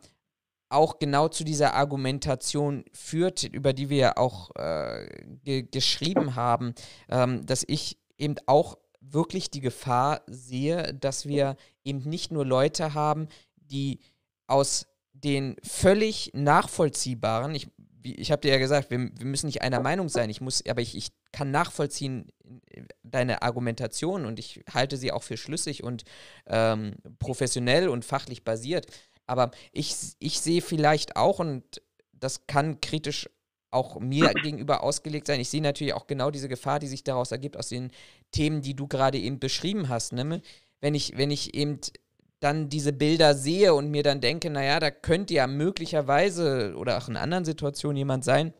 auch 0.68 0.98
genau 0.98 1.28
zu 1.28 1.44
dieser 1.44 1.74
Argumentation 1.74 2.84
führt, 2.92 3.44
über 3.44 3.72
die 3.72 3.90
wir 3.90 3.98
ja 3.98 4.16
auch 4.16 4.50
äh, 4.56 5.06
ge 5.44 5.62
geschrieben 5.62 6.34
haben, 6.34 6.74
ähm, 7.08 7.46
dass 7.46 7.64
ich 7.66 7.98
eben 8.18 8.36
auch 8.46 8.78
wirklich 9.00 9.50
die 9.50 9.60
Gefahr 9.60 10.22
sehe, 10.26 10.94
dass 10.94 11.26
wir 11.26 11.56
eben 11.84 12.00
nicht 12.08 12.32
nur 12.32 12.44
Leute 12.44 12.94
haben, 12.94 13.28
die 13.56 14.00
aus 14.46 14.86
den 15.12 15.56
völlig 15.62 16.30
nachvollziehbaren, 16.34 17.54
ich, 17.54 17.68
ich 18.04 18.30
habe 18.30 18.42
dir 18.42 18.52
ja 18.52 18.58
gesagt, 18.58 18.90
wir, 18.90 18.98
wir, 18.98 19.26
müssen 19.26 19.46
nicht 19.46 19.62
einer 19.62 19.80
Meinung 19.80 20.08
sein, 20.08 20.28
ich 20.28 20.40
muss, 20.40 20.64
aber 20.66 20.82
ich, 20.82 20.96
ich 20.96 21.08
kann 21.32 21.50
nachvollziehen 21.50 22.28
deine 23.02 23.42
Argumentation 23.42 24.26
und 24.26 24.38
ich 24.38 24.62
halte 24.72 24.96
sie 24.96 25.10
auch 25.10 25.22
für 25.22 25.36
schlüssig 25.36 25.82
und 25.82 26.04
ähm, 26.46 26.96
professionell 27.18 27.88
und 27.88 28.04
fachlich 28.04 28.44
basiert. 28.44 28.86
Aber 29.26 29.50
ich, 29.72 29.96
ich 30.18 30.40
sehe 30.40 30.60
vielleicht 30.60 31.16
auch, 31.16 31.38
und 31.38 31.64
das 32.12 32.46
kann 32.46 32.80
kritisch 32.80 33.28
auch 33.70 33.98
mir 34.00 34.32
gegenüber 34.42 34.82
ausgelegt 34.82 35.26
sein. 35.26 35.40
Ich 35.40 35.48
sehe 35.48 35.62
natürlich 35.62 35.94
auch 35.94 36.06
genau 36.06 36.30
diese 36.30 36.48
Gefahr, 36.48 36.78
die 36.78 36.88
sich 36.88 37.04
daraus 37.04 37.32
ergibt, 37.32 37.56
aus 37.56 37.68
den 37.68 37.90
Themen, 38.32 38.60
die 38.60 38.74
du 38.74 38.86
gerade 38.86 39.18
eben 39.18 39.38
beschrieben 39.38 39.88
hast. 39.88 40.12
Ne? 40.12 40.42
Wenn, 40.80 40.94
ich, 40.94 41.16
wenn 41.16 41.30
ich 41.30 41.54
eben 41.54 41.80
dann 42.44 42.68
diese 42.68 42.92
Bilder 42.92 43.34
sehe 43.34 43.74
und 43.74 43.90
mir 43.90 44.02
dann 44.02 44.20
denke, 44.20 44.50
naja, 44.50 44.78
da 44.78 44.90
könnte 44.90 45.34
ja 45.34 45.46
möglicherweise 45.46 46.74
oder 46.76 46.98
auch 46.98 47.08
in 47.08 47.16
anderen 47.16 47.44
Situationen 47.44 47.96
jemand 47.96 48.24
sein, 48.24 48.52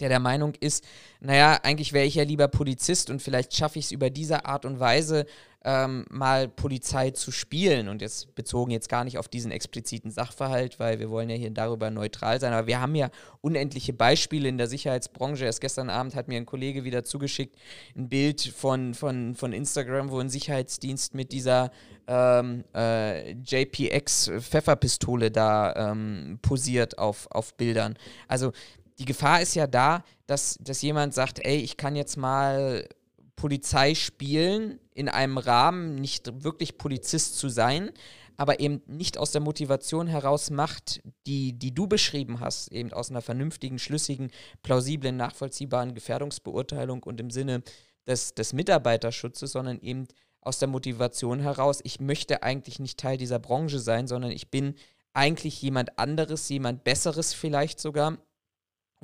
der 0.00 0.08
der 0.08 0.20
Meinung 0.20 0.54
ist, 0.60 0.84
naja, 1.20 1.58
eigentlich 1.62 1.92
wäre 1.92 2.06
ich 2.06 2.16
ja 2.16 2.24
lieber 2.24 2.48
Polizist 2.48 3.10
und 3.10 3.22
vielleicht 3.22 3.54
schaffe 3.54 3.78
ich 3.78 3.86
es 3.86 3.92
über 3.92 4.10
diese 4.10 4.44
Art 4.44 4.64
und 4.64 4.80
Weise 4.80 5.26
ähm, 5.64 6.04
mal 6.10 6.46
Polizei 6.46 7.10
zu 7.10 7.32
spielen. 7.32 7.88
Und 7.88 8.02
jetzt 8.02 8.34
bezogen 8.34 8.70
jetzt 8.70 8.88
gar 8.88 9.04
nicht 9.04 9.18
auf 9.18 9.28
diesen 9.28 9.50
expliziten 9.50 10.10
Sachverhalt, 10.10 10.78
weil 10.78 11.00
wir 11.00 11.10
wollen 11.10 11.30
ja 11.30 11.36
hier 11.36 11.50
darüber 11.50 11.90
neutral 11.90 12.38
sein. 12.38 12.52
Aber 12.52 12.66
wir 12.66 12.80
haben 12.80 12.94
ja 12.94 13.10
unendliche 13.40 13.94
Beispiele 13.94 14.48
in 14.48 14.58
der 14.58 14.66
Sicherheitsbranche. 14.66 15.46
Erst 15.46 15.62
gestern 15.62 15.88
Abend 15.88 16.14
hat 16.14 16.28
mir 16.28 16.36
ein 16.36 16.46
Kollege 16.46 16.84
wieder 16.84 17.04
zugeschickt, 17.04 17.56
ein 17.96 18.08
Bild 18.08 18.42
von, 18.42 18.92
von, 18.92 19.34
von 19.34 19.52
Instagram, 19.52 20.10
wo 20.10 20.18
ein 20.18 20.28
Sicherheitsdienst 20.28 21.14
mit 21.14 21.32
dieser 21.32 21.70
ähm, 22.06 22.64
äh, 22.74 23.32
JPX 23.32 24.32
Pfefferpistole 24.40 25.30
da 25.30 25.92
ähm, 25.92 26.38
posiert 26.42 26.98
auf, 26.98 27.26
auf 27.30 27.54
Bildern. 27.54 27.96
Also 28.28 28.52
die 28.98 29.04
Gefahr 29.04 29.42
ist 29.42 29.54
ja 29.54 29.66
da, 29.66 30.04
dass, 30.26 30.56
dass 30.60 30.82
jemand 30.82 31.14
sagt, 31.14 31.44
ey, 31.44 31.56
ich 31.56 31.76
kann 31.76 31.96
jetzt 31.96 32.16
mal 32.16 32.88
Polizei 33.36 33.94
spielen, 33.94 34.78
in 34.94 35.08
einem 35.08 35.38
Rahmen 35.38 35.96
nicht 35.96 36.44
wirklich 36.44 36.78
Polizist 36.78 37.36
zu 37.36 37.48
sein, 37.48 37.90
aber 38.36 38.60
eben 38.60 38.82
nicht 38.86 39.18
aus 39.18 39.32
der 39.32 39.40
Motivation 39.40 40.06
heraus 40.06 40.50
macht, 40.50 41.02
die, 41.26 41.52
die 41.52 41.74
du 41.74 41.86
beschrieben 41.86 42.40
hast, 42.40 42.72
eben 42.72 42.92
aus 42.92 43.10
einer 43.10 43.22
vernünftigen, 43.22 43.78
schlüssigen, 43.78 44.30
plausiblen, 44.62 45.16
nachvollziehbaren 45.16 45.94
Gefährdungsbeurteilung 45.94 47.02
und 47.02 47.20
im 47.20 47.30
Sinne 47.30 47.62
des, 48.06 48.34
des 48.34 48.52
Mitarbeiterschutzes, 48.52 49.52
sondern 49.52 49.80
eben 49.80 50.06
aus 50.40 50.58
der 50.58 50.68
Motivation 50.68 51.40
heraus, 51.40 51.80
ich 51.84 52.00
möchte 52.00 52.42
eigentlich 52.42 52.78
nicht 52.78 52.98
Teil 52.98 53.16
dieser 53.16 53.38
Branche 53.38 53.78
sein, 53.78 54.06
sondern 54.06 54.30
ich 54.30 54.50
bin 54.50 54.74
eigentlich 55.14 55.62
jemand 55.62 55.98
anderes, 55.98 56.48
jemand 56.48 56.84
Besseres 56.84 57.32
vielleicht 57.32 57.80
sogar. 57.80 58.18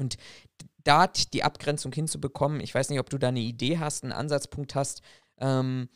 Und 0.01 0.17
da 0.83 1.07
die 1.07 1.45
Abgrenzung 1.45 1.93
hinzubekommen, 1.93 2.61
ich 2.61 2.75
weiß 2.75 2.91
nicht, 2.91 3.01
ob 3.01 3.11
du 3.11 3.19
da 3.19 3.29
eine 3.29 3.41
Idee 3.41 3.79
hast, 3.79 4.03
einen 4.03 4.13
Ansatzpunkt 4.13 4.75
hast, 4.75 5.03
ähm, 5.39 5.89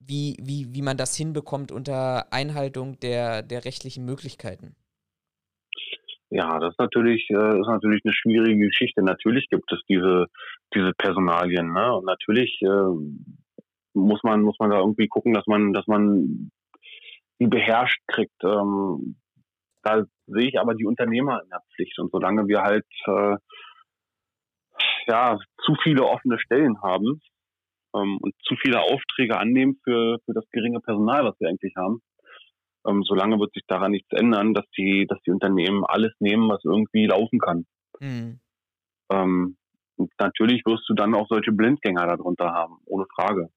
wie, 0.00 0.36
wie, 0.40 0.74
wie 0.74 0.82
man 0.82 0.96
das 0.96 1.14
hinbekommt 1.16 1.72
unter 1.72 2.32
Einhaltung 2.32 2.98
der, 3.00 3.42
der 3.42 3.64
rechtlichen 3.64 4.04
Möglichkeiten. 4.04 4.74
Ja, 6.30 6.58
das 6.58 6.72
ist 6.72 6.80
natürlich, 6.80 7.28
äh, 7.30 7.60
ist 7.60 7.68
natürlich 7.68 8.02
eine 8.04 8.12
schwierige 8.12 8.66
Geschichte. 8.66 9.02
Natürlich 9.02 9.48
gibt 9.50 9.70
es 9.72 9.80
diese, 9.88 10.26
diese 10.74 10.92
Personalien, 10.94 11.72
ne? 11.72 11.94
Und 11.94 12.06
natürlich 12.06 12.60
äh, 12.62 13.58
muss 13.94 14.22
man, 14.24 14.42
muss 14.42 14.56
man 14.58 14.70
da 14.70 14.78
irgendwie 14.78 15.06
gucken, 15.06 15.32
dass 15.32 15.46
man, 15.46 15.72
dass 15.72 15.86
man 15.86 16.50
die 17.38 17.46
beherrscht 17.46 18.00
kriegt. 18.08 18.42
Ähm, 18.42 19.16
da 19.82 20.04
sehe 20.26 20.48
ich 20.48 20.58
aber 20.58 20.74
die 20.74 20.86
Unternehmer 20.86 21.42
in 21.42 21.50
der 21.50 21.62
Pflicht. 21.74 21.98
Und 21.98 22.10
solange 22.10 22.46
wir 22.46 22.62
halt 22.62 22.86
äh, 23.06 23.36
ja 25.06 25.38
zu 25.64 25.74
viele 25.82 26.04
offene 26.04 26.38
Stellen 26.38 26.80
haben 26.82 27.20
ähm, 27.94 28.18
und 28.20 28.34
zu 28.42 28.56
viele 28.56 28.80
Aufträge 28.80 29.38
annehmen 29.38 29.78
für, 29.84 30.18
für 30.24 30.32
das 30.32 30.48
geringe 30.50 30.80
Personal, 30.80 31.24
was 31.24 31.38
wir 31.40 31.48
eigentlich 31.48 31.74
haben, 31.76 32.02
ähm, 32.86 33.02
solange 33.02 33.38
wird 33.38 33.52
sich 33.54 33.64
daran 33.66 33.92
nichts 33.92 34.10
ändern, 34.12 34.54
dass 34.54 34.68
die, 34.76 35.06
dass 35.06 35.20
die 35.22 35.30
Unternehmen 35.30 35.84
alles 35.84 36.12
nehmen, 36.18 36.48
was 36.48 36.64
irgendwie 36.64 37.06
laufen 37.06 37.38
kann. 37.38 37.66
Mhm. 38.00 38.40
Ähm, 39.10 39.56
und 39.96 40.12
natürlich 40.18 40.62
wirst 40.66 40.88
du 40.88 40.94
dann 40.94 41.14
auch 41.14 41.28
solche 41.28 41.52
Blindgänger 41.52 42.06
darunter 42.06 42.52
haben, 42.52 42.78
ohne 42.84 43.06
Frage. 43.14 43.48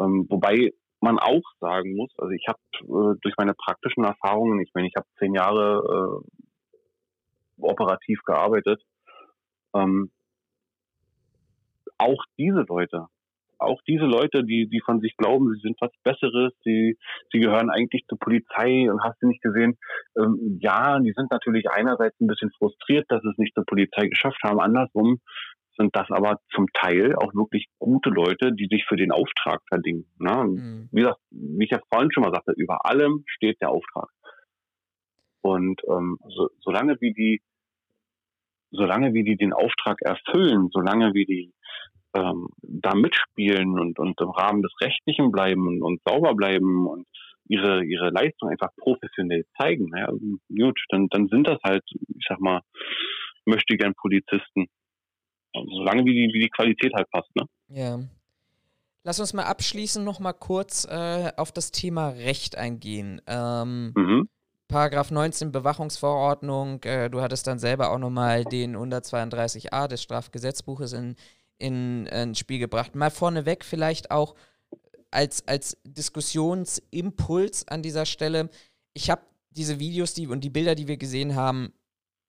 Ähm, 0.00 0.26
wobei 0.28 0.72
man 1.00 1.18
auch 1.18 1.42
sagen 1.60 1.94
muss, 1.96 2.10
also 2.18 2.30
ich 2.30 2.46
habe 2.48 2.58
äh, 2.82 3.18
durch 3.20 3.34
meine 3.36 3.54
praktischen 3.54 4.04
Erfahrungen, 4.04 4.60
ich 4.60 4.70
meine, 4.74 4.88
ich 4.88 4.96
habe 4.96 5.06
zehn 5.18 5.34
Jahre 5.34 6.22
äh, 6.22 7.62
operativ 7.62 8.22
gearbeitet, 8.24 8.82
ähm, 9.74 10.10
auch 11.98 12.24
diese 12.38 12.64
Leute, 12.68 13.06
auch 13.58 13.80
diese 13.86 14.04
Leute, 14.04 14.44
die, 14.44 14.68
die 14.68 14.80
von 14.80 15.00
sich 15.00 15.16
glauben, 15.16 15.52
sie 15.54 15.60
sind 15.60 15.76
was 15.80 15.90
Besseres, 16.02 16.52
sie, 16.64 16.98
sie 17.32 17.40
gehören 17.40 17.70
eigentlich 17.70 18.04
zur 18.06 18.18
Polizei 18.18 18.90
und 18.90 19.02
hast 19.02 19.20
du 19.22 19.28
nicht 19.28 19.42
gesehen, 19.42 19.78
ähm, 20.16 20.58
ja, 20.60 20.98
die 20.98 21.12
sind 21.16 21.30
natürlich 21.30 21.70
einerseits 21.70 22.18
ein 22.20 22.26
bisschen 22.26 22.50
frustriert, 22.58 23.06
dass 23.08 23.24
es 23.24 23.38
nicht 23.38 23.54
zur 23.54 23.64
Polizei 23.64 24.08
geschafft 24.08 24.42
haben. 24.42 24.60
Andersrum 24.60 25.20
sind 25.76 25.94
das 25.94 26.10
aber 26.10 26.40
zum 26.54 26.66
Teil 26.72 27.14
auch 27.16 27.34
wirklich 27.34 27.66
gute 27.78 28.10
Leute, 28.10 28.52
die 28.52 28.66
sich 28.70 28.84
für 28.88 28.96
den 28.96 29.12
Auftrag 29.12 29.60
verdingen. 29.68 30.06
Ne? 30.18 30.44
Mhm. 30.44 30.88
Wie 30.92 31.00
gesagt, 31.00 31.20
wie 31.30 31.64
ich 31.64 31.70
ja 31.70 31.80
vorhin 31.92 32.10
schon 32.12 32.22
mal 32.22 32.32
sagte, 32.32 32.52
über 32.56 32.84
allem 32.86 33.24
steht 33.26 33.60
der 33.60 33.70
Auftrag. 33.70 34.08
Und 35.42 35.80
ähm, 35.88 36.18
so, 36.28 36.48
solange 36.60 36.96
wie 37.00 37.12
die, 37.12 37.40
solange 38.70 39.14
wie 39.14 39.22
die 39.22 39.36
den 39.36 39.52
Auftrag 39.52 40.02
erfüllen, 40.02 40.68
solange 40.72 41.14
wie 41.14 41.24
die 41.24 41.52
ähm, 42.16 42.48
da 42.62 42.94
mitspielen 42.94 43.78
und, 43.78 43.98
und 43.98 44.20
im 44.20 44.30
Rahmen 44.30 44.62
des 44.62 44.72
Rechtlichen 44.80 45.30
bleiben 45.30 45.66
und, 45.68 45.82
und 45.82 46.00
sauber 46.04 46.34
bleiben 46.34 46.86
und 46.86 47.06
ihre, 47.48 47.84
ihre 47.84 48.10
Leistung 48.10 48.50
einfach 48.50 48.70
professionell 48.76 49.44
zeigen, 49.56 49.90
ja, 49.96 50.10
gut, 50.10 50.80
dann, 50.88 51.08
dann 51.10 51.28
sind 51.28 51.46
das 51.46 51.58
halt, 51.62 51.84
ich 52.08 52.26
sag 52.28 52.40
mal, 52.40 52.60
möchte 53.44 53.76
gern 53.76 53.94
Polizisten. 53.94 54.66
Solange 55.68 56.04
wie 56.04 56.12
die, 56.12 56.32
wie 56.32 56.40
die 56.40 56.50
Qualität 56.50 56.92
halt 56.94 57.10
passt, 57.10 57.34
ne? 57.34 57.44
Ja. 57.68 58.00
Lass 59.04 59.20
uns 59.20 59.32
mal 59.32 59.44
abschließend 59.44 60.04
noch 60.04 60.18
mal 60.18 60.32
kurz 60.32 60.84
äh, 60.84 61.30
auf 61.36 61.52
das 61.52 61.70
Thema 61.70 62.08
Recht 62.08 62.56
eingehen. 62.56 63.22
Ähm, 63.26 63.92
mhm. 63.94 64.28
Paragraph 64.68 65.12
19 65.12 65.52
Bewachungsverordnung, 65.52 66.82
äh, 66.82 67.08
du 67.08 67.20
hattest 67.20 67.46
dann 67.46 67.60
selber 67.60 67.90
auch 67.90 67.98
nochmal 67.98 68.44
den 68.44 68.76
132a 68.76 69.86
des 69.86 70.02
Strafgesetzbuches 70.02 70.92
in, 70.92 71.14
in, 71.58 72.06
in, 72.06 72.06
ins 72.06 72.38
Spiel 72.40 72.58
gebracht. 72.58 72.96
Mal 72.96 73.10
vorneweg 73.10 73.64
vielleicht 73.64 74.10
auch 74.10 74.34
als, 75.12 75.46
als 75.46 75.80
Diskussionsimpuls 75.84 77.68
an 77.68 77.82
dieser 77.82 78.06
Stelle. 78.06 78.50
Ich 78.92 79.08
habe 79.08 79.22
diese 79.50 79.78
Videos 79.78 80.14
die, 80.14 80.26
und 80.26 80.42
die 80.42 80.50
Bilder, 80.50 80.74
die 80.74 80.88
wir 80.88 80.96
gesehen 80.96 81.36
haben, 81.36 81.72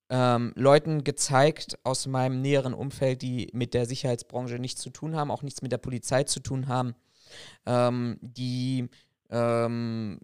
ähm, 0.10 0.54
Leuten 0.56 1.04
gezeigt 1.04 1.78
aus 1.84 2.08
meinem 2.08 2.42
näheren 2.42 2.74
Umfeld, 2.74 3.22
die 3.22 3.50
mit 3.54 3.74
der 3.74 3.86
Sicherheitsbranche 3.86 4.60
nichts 4.60 4.82
zu 4.82 4.90
tun 4.90 5.16
haben, 5.16 5.32
auch 5.32 5.44
nichts 5.44 5.62
mit 5.62 5.72
der 5.72 5.78
Polizei 5.78 6.24
zu 6.24 6.40
tun 6.40 6.68
haben, 6.68 6.96
ähm, 7.66 8.18
die 8.22 8.88
ähm, 9.30 10.20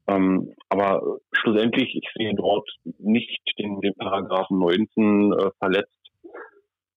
ähm, 0.07 0.53
aber 0.69 1.17
schlussendlich, 1.31 1.95
ich 1.95 2.07
sehe 2.15 2.35
dort 2.35 2.69
nicht 2.99 3.41
den, 3.57 3.81
den 3.81 3.95
Paragraphen 3.95 4.59
19 4.59 5.33
äh, 5.33 5.49
verletzt. 5.57 5.91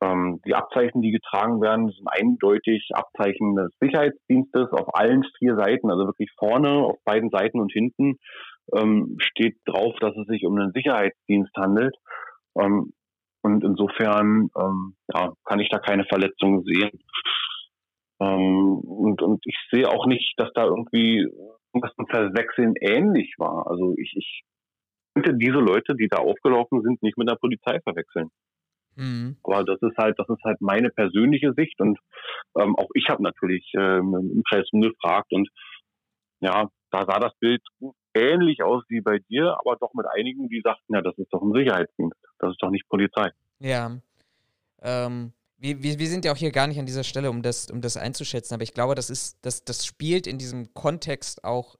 Ähm, 0.00 0.40
die 0.46 0.54
Abzeichen, 0.54 1.00
die 1.00 1.10
getragen 1.10 1.60
werden, 1.60 1.90
sind 1.90 2.06
eindeutig 2.06 2.90
Abzeichen 2.92 3.56
des 3.56 3.72
Sicherheitsdienstes 3.80 4.70
auf 4.72 4.94
allen 4.94 5.24
vier 5.38 5.56
Seiten, 5.56 5.90
also 5.90 6.06
wirklich 6.06 6.30
vorne, 6.38 6.70
auf 6.84 6.98
beiden 7.04 7.30
Seiten 7.30 7.60
und 7.60 7.72
hinten 7.72 8.18
ähm, 8.74 9.16
steht 9.18 9.56
drauf, 9.64 9.96
dass 10.00 10.16
es 10.16 10.26
sich 10.26 10.44
um 10.44 10.56
einen 10.56 10.72
Sicherheitsdienst 10.72 11.54
handelt. 11.56 11.96
Ähm, 12.56 12.92
und 13.42 13.64
insofern 13.64 14.50
ähm, 14.56 14.94
ja, 15.14 15.32
kann 15.44 15.60
ich 15.60 15.70
da 15.70 15.78
keine 15.78 16.04
Verletzungen 16.04 16.64
sehen. 16.64 16.90
Ähm, 18.20 18.78
und, 18.78 19.22
und 19.22 19.40
ich 19.46 19.56
sehe 19.70 19.88
auch 19.88 20.06
nicht, 20.06 20.34
dass 20.38 20.50
da 20.54 20.64
irgendwie 20.64 21.28
irgendwas 21.72 21.94
zum 21.96 22.06
Verwechseln 22.06 22.74
ähnlich 22.80 23.34
war. 23.38 23.66
Also 23.68 23.94
ich, 23.96 24.14
ich 24.16 24.42
könnte 25.14 25.34
diese 25.34 25.58
Leute, 25.58 25.94
die 25.94 26.08
da 26.08 26.18
aufgelaufen 26.18 26.82
sind, 26.82 27.02
nicht 27.02 27.16
mit 27.18 27.28
der 27.28 27.36
Polizei 27.36 27.80
verwechseln. 27.80 28.30
Mhm. 28.96 29.36
Aber 29.44 29.64
das 29.64 29.80
ist 29.80 29.96
halt, 29.96 30.18
das 30.18 30.28
ist 30.28 30.42
halt 30.42 30.60
meine 30.60 30.90
persönliche 30.90 31.52
Sicht 31.54 31.80
und 31.80 31.98
ähm, 32.58 32.74
auch 32.76 32.88
ich 32.94 33.08
habe 33.08 33.22
natürlich 33.22 33.70
ähm, 33.76 34.32
im 34.34 34.42
Kreis 34.42 34.66
gefragt 34.72 35.32
und 35.32 35.48
ja, 36.40 36.68
da 36.90 37.04
sah 37.06 37.20
das 37.20 37.32
Bild 37.38 37.62
ähnlich 38.14 38.62
aus 38.62 38.82
wie 38.88 39.00
bei 39.00 39.18
dir, 39.30 39.56
aber 39.60 39.76
doch 39.76 39.94
mit 39.94 40.06
einigen, 40.06 40.48
die 40.48 40.60
sagten, 40.62 40.94
ja, 40.94 41.02
das 41.02 41.16
ist 41.18 41.32
doch 41.32 41.42
ein 41.42 41.52
Sicherheitsdienst, 41.52 42.16
das 42.40 42.50
ist 42.50 42.62
doch 42.62 42.70
nicht 42.70 42.88
Polizei. 42.88 43.30
Ja. 43.60 43.98
Ähm, 44.82 45.32
wir, 45.58 45.82
wir, 45.82 45.98
wir 45.98 46.08
sind 46.08 46.24
ja 46.24 46.32
auch 46.32 46.36
hier 46.36 46.52
gar 46.52 46.66
nicht 46.66 46.78
an 46.78 46.86
dieser 46.86 47.04
Stelle, 47.04 47.30
um 47.30 47.42
das, 47.42 47.70
um 47.70 47.80
das 47.80 47.96
einzuschätzen, 47.96 48.54
aber 48.54 48.62
ich 48.62 48.74
glaube, 48.74 48.94
das 48.94 49.10
ist, 49.10 49.38
das, 49.42 49.64
das 49.64 49.84
spielt 49.84 50.26
in 50.26 50.38
diesem 50.38 50.72
Kontext 50.74 51.44
auch 51.44 51.76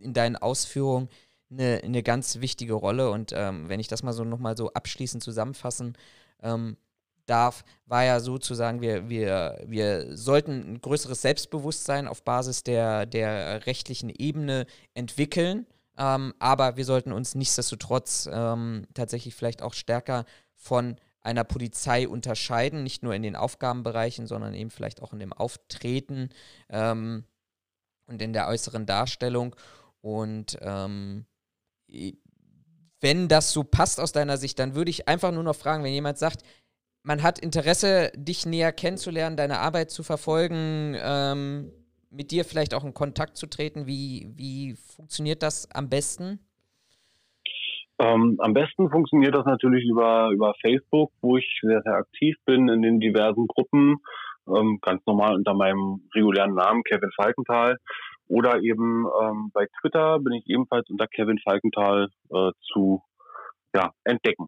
in 0.00 0.12
deinen 0.12 0.36
Ausführungen 0.36 1.08
eine, 1.50 1.80
eine 1.82 2.02
ganz 2.02 2.40
wichtige 2.40 2.74
Rolle. 2.74 3.10
Und 3.10 3.32
ähm, 3.34 3.68
wenn 3.68 3.80
ich 3.80 3.88
das 3.88 4.02
mal 4.02 4.12
so 4.12 4.24
nochmal 4.24 4.56
so 4.56 4.72
abschließend 4.72 5.22
zusammenfassen 5.22 5.96
ähm, 6.42 6.76
darf, 7.26 7.64
war 7.86 8.04
ja 8.04 8.20
sozusagen, 8.20 8.80
wir, 8.80 9.08
wir, 9.08 9.62
wir 9.66 10.16
sollten 10.16 10.74
ein 10.74 10.80
größeres 10.80 11.22
Selbstbewusstsein 11.22 12.06
auf 12.06 12.22
Basis 12.22 12.62
der, 12.62 13.06
der 13.06 13.66
rechtlichen 13.66 14.10
Ebene 14.10 14.66
entwickeln. 14.94 15.66
Ähm, 15.96 16.34
aber 16.38 16.76
wir 16.76 16.84
sollten 16.84 17.12
uns 17.12 17.34
nichtsdestotrotz 17.34 18.28
ähm, 18.30 18.86
tatsächlich 18.94 19.34
vielleicht 19.34 19.62
auch 19.62 19.74
stärker 19.74 20.24
von 20.54 20.96
einer 21.24 21.44
Polizei 21.44 22.06
unterscheiden, 22.06 22.82
nicht 22.82 23.02
nur 23.02 23.14
in 23.14 23.22
den 23.22 23.34
Aufgabenbereichen, 23.34 24.26
sondern 24.26 24.54
eben 24.54 24.70
vielleicht 24.70 25.02
auch 25.02 25.12
in 25.12 25.18
dem 25.18 25.32
Auftreten 25.32 26.28
ähm, 26.68 27.24
und 28.06 28.22
in 28.22 28.32
der 28.32 28.46
äußeren 28.46 28.86
Darstellung. 28.86 29.56
Und 30.00 30.58
ähm, 30.60 31.24
wenn 33.00 33.28
das 33.28 33.52
so 33.52 33.64
passt 33.64 34.00
aus 34.00 34.12
deiner 34.12 34.36
Sicht, 34.36 34.58
dann 34.58 34.74
würde 34.74 34.90
ich 34.90 35.08
einfach 35.08 35.32
nur 35.32 35.42
noch 35.42 35.56
fragen, 35.56 35.82
wenn 35.82 35.92
jemand 35.92 36.18
sagt, 36.18 36.42
man 37.02 37.22
hat 37.22 37.38
Interesse, 37.38 38.12
dich 38.14 38.46
näher 38.46 38.72
kennenzulernen, 38.72 39.36
deine 39.36 39.58
Arbeit 39.60 39.90
zu 39.90 40.02
verfolgen, 40.02 40.96
ähm, 40.98 41.72
mit 42.10 42.30
dir 42.30 42.44
vielleicht 42.44 42.74
auch 42.74 42.84
in 42.84 42.94
Kontakt 42.94 43.36
zu 43.36 43.46
treten, 43.46 43.86
wie, 43.86 44.30
wie 44.36 44.74
funktioniert 44.74 45.42
das 45.42 45.70
am 45.70 45.88
besten? 45.88 46.38
Ähm, 47.98 48.36
am 48.40 48.54
besten 48.54 48.90
funktioniert 48.90 49.34
das 49.34 49.44
natürlich 49.44 49.84
über, 49.88 50.30
über 50.32 50.54
Facebook, 50.60 51.12
wo 51.20 51.36
ich 51.36 51.60
sehr, 51.62 51.80
sehr 51.82 51.94
aktiv 51.94 52.36
bin 52.44 52.68
in 52.68 52.82
den 52.82 53.00
diversen 53.00 53.46
Gruppen, 53.46 53.98
ähm, 54.48 54.78
ganz 54.82 55.04
normal 55.06 55.36
unter 55.36 55.54
meinem 55.54 56.02
regulären 56.14 56.54
Namen 56.54 56.82
Kevin 56.84 57.10
Falkenthal. 57.16 57.78
Oder 58.26 58.60
eben 58.62 59.06
ähm, 59.22 59.50
bei 59.52 59.66
Twitter 59.80 60.18
bin 60.18 60.32
ich 60.32 60.46
ebenfalls 60.48 60.88
unter 60.90 61.06
Kevin 61.06 61.38
Falkenthal 61.38 62.08
äh, 62.30 62.50
zu 62.72 63.02
ja, 63.74 63.92
entdecken. 64.04 64.46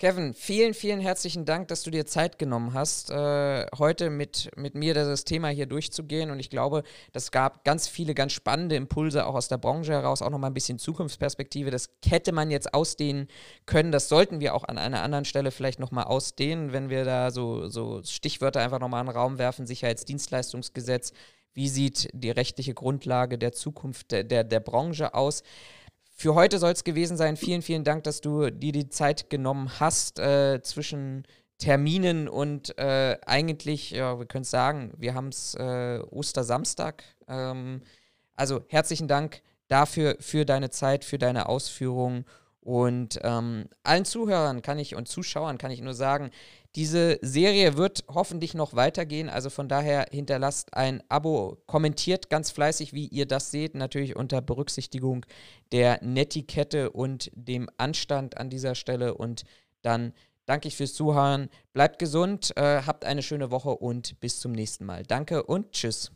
Kevin, 0.00 0.34
vielen, 0.34 0.74
vielen 0.74 0.98
herzlichen 0.98 1.44
Dank, 1.44 1.68
dass 1.68 1.84
du 1.84 1.90
dir 1.92 2.04
Zeit 2.04 2.36
genommen 2.36 2.74
hast, 2.74 3.10
äh, 3.10 3.64
heute 3.78 4.10
mit, 4.10 4.50
mit 4.56 4.74
mir 4.74 4.92
das 4.92 5.24
Thema 5.24 5.48
hier 5.48 5.66
durchzugehen. 5.66 6.32
Und 6.32 6.40
ich 6.40 6.50
glaube, 6.50 6.82
das 7.12 7.30
gab 7.30 7.62
ganz 7.62 7.86
viele 7.86 8.12
ganz 8.12 8.32
spannende 8.32 8.74
Impulse 8.74 9.24
auch 9.24 9.36
aus 9.36 9.46
der 9.46 9.58
Branche 9.58 9.92
heraus, 9.92 10.20
auch 10.20 10.30
nochmal 10.30 10.50
ein 10.50 10.54
bisschen 10.54 10.80
Zukunftsperspektive. 10.80 11.70
Das 11.70 11.90
hätte 12.04 12.32
man 12.32 12.50
jetzt 12.50 12.74
ausdehnen 12.74 13.28
können. 13.66 13.92
Das 13.92 14.08
sollten 14.08 14.40
wir 14.40 14.56
auch 14.56 14.64
an 14.64 14.78
einer 14.78 15.00
anderen 15.00 15.26
Stelle 15.26 15.52
vielleicht 15.52 15.78
nochmal 15.78 16.04
ausdehnen, 16.04 16.72
wenn 16.72 16.90
wir 16.90 17.04
da 17.04 17.30
so, 17.30 17.68
so 17.68 18.02
Stichwörter 18.02 18.62
einfach 18.62 18.80
nochmal 18.80 19.02
in 19.02 19.06
den 19.06 19.16
Raum 19.16 19.38
werfen. 19.38 19.64
Sicherheitsdienstleistungsgesetz. 19.64 21.12
Wie 21.52 21.68
sieht 21.68 22.08
die 22.12 22.32
rechtliche 22.32 22.74
Grundlage 22.74 23.38
der 23.38 23.52
Zukunft 23.52 24.10
der, 24.10 24.24
der, 24.24 24.42
der 24.42 24.58
Branche 24.58 25.14
aus? 25.14 25.44
Für 26.16 26.34
heute 26.36 26.58
soll 26.58 26.70
es 26.70 26.84
gewesen 26.84 27.16
sein. 27.16 27.36
Vielen, 27.36 27.60
vielen 27.60 27.82
Dank, 27.82 28.04
dass 28.04 28.20
du 28.20 28.50
dir 28.50 28.72
die 28.72 28.88
Zeit 28.88 29.30
genommen 29.30 29.80
hast 29.80 30.20
äh, 30.20 30.62
zwischen 30.62 31.26
Terminen 31.58 32.28
und 32.28 32.78
äh, 32.78 33.18
eigentlich, 33.26 33.90
ja, 33.90 34.18
wir 34.18 34.26
können 34.26 34.42
es 34.42 34.50
sagen, 34.50 34.92
wir 34.96 35.14
haben 35.14 35.28
es 35.28 35.54
äh, 35.54 35.98
Ostersamstag. 36.10 37.02
Ähm, 37.26 37.82
also 38.36 38.64
herzlichen 38.68 39.08
Dank 39.08 39.42
dafür, 39.68 40.16
für 40.20 40.44
deine 40.44 40.70
Zeit, 40.70 41.04
für 41.04 41.18
deine 41.18 41.48
Ausführungen. 41.48 42.24
Und 42.60 43.20
ähm, 43.22 43.68
allen 43.82 44.04
Zuhörern 44.04 44.62
kann 44.62 44.78
ich 44.78 44.94
und 44.94 45.08
Zuschauern 45.08 45.58
kann 45.58 45.70
ich 45.70 45.80
nur 45.80 45.94
sagen, 45.94 46.30
Diese 46.76 47.18
Serie 47.22 47.76
wird 47.76 48.04
hoffentlich 48.08 48.54
noch 48.54 48.74
weitergehen, 48.74 49.28
also 49.28 49.48
von 49.48 49.68
daher 49.68 50.06
hinterlasst 50.10 50.74
ein 50.74 51.04
Abo, 51.08 51.58
kommentiert 51.66 52.30
ganz 52.30 52.50
fleißig, 52.50 52.92
wie 52.92 53.06
ihr 53.06 53.26
das 53.26 53.52
seht, 53.52 53.76
natürlich 53.76 54.16
unter 54.16 54.40
Berücksichtigung 54.40 55.24
der 55.70 56.02
Netiquette 56.02 56.90
und 56.90 57.30
dem 57.34 57.70
Anstand 57.76 58.36
an 58.38 58.50
dieser 58.50 58.74
Stelle 58.74 59.14
und 59.14 59.44
dann 59.82 60.14
danke 60.46 60.66
ich 60.66 60.76
fürs 60.76 60.94
Zuhören, 60.94 61.48
bleibt 61.72 62.00
gesund, 62.00 62.56
äh, 62.56 62.82
habt 62.82 63.04
eine 63.04 63.22
schöne 63.22 63.52
Woche 63.52 63.70
und 63.70 64.18
bis 64.18 64.40
zum 64.40 64.50
nächsten 64.50 64.84
Mal. 64.84 65.04
Danke 65.04 65.44
und 65.44 65.72
tschüss. 65.72 66.10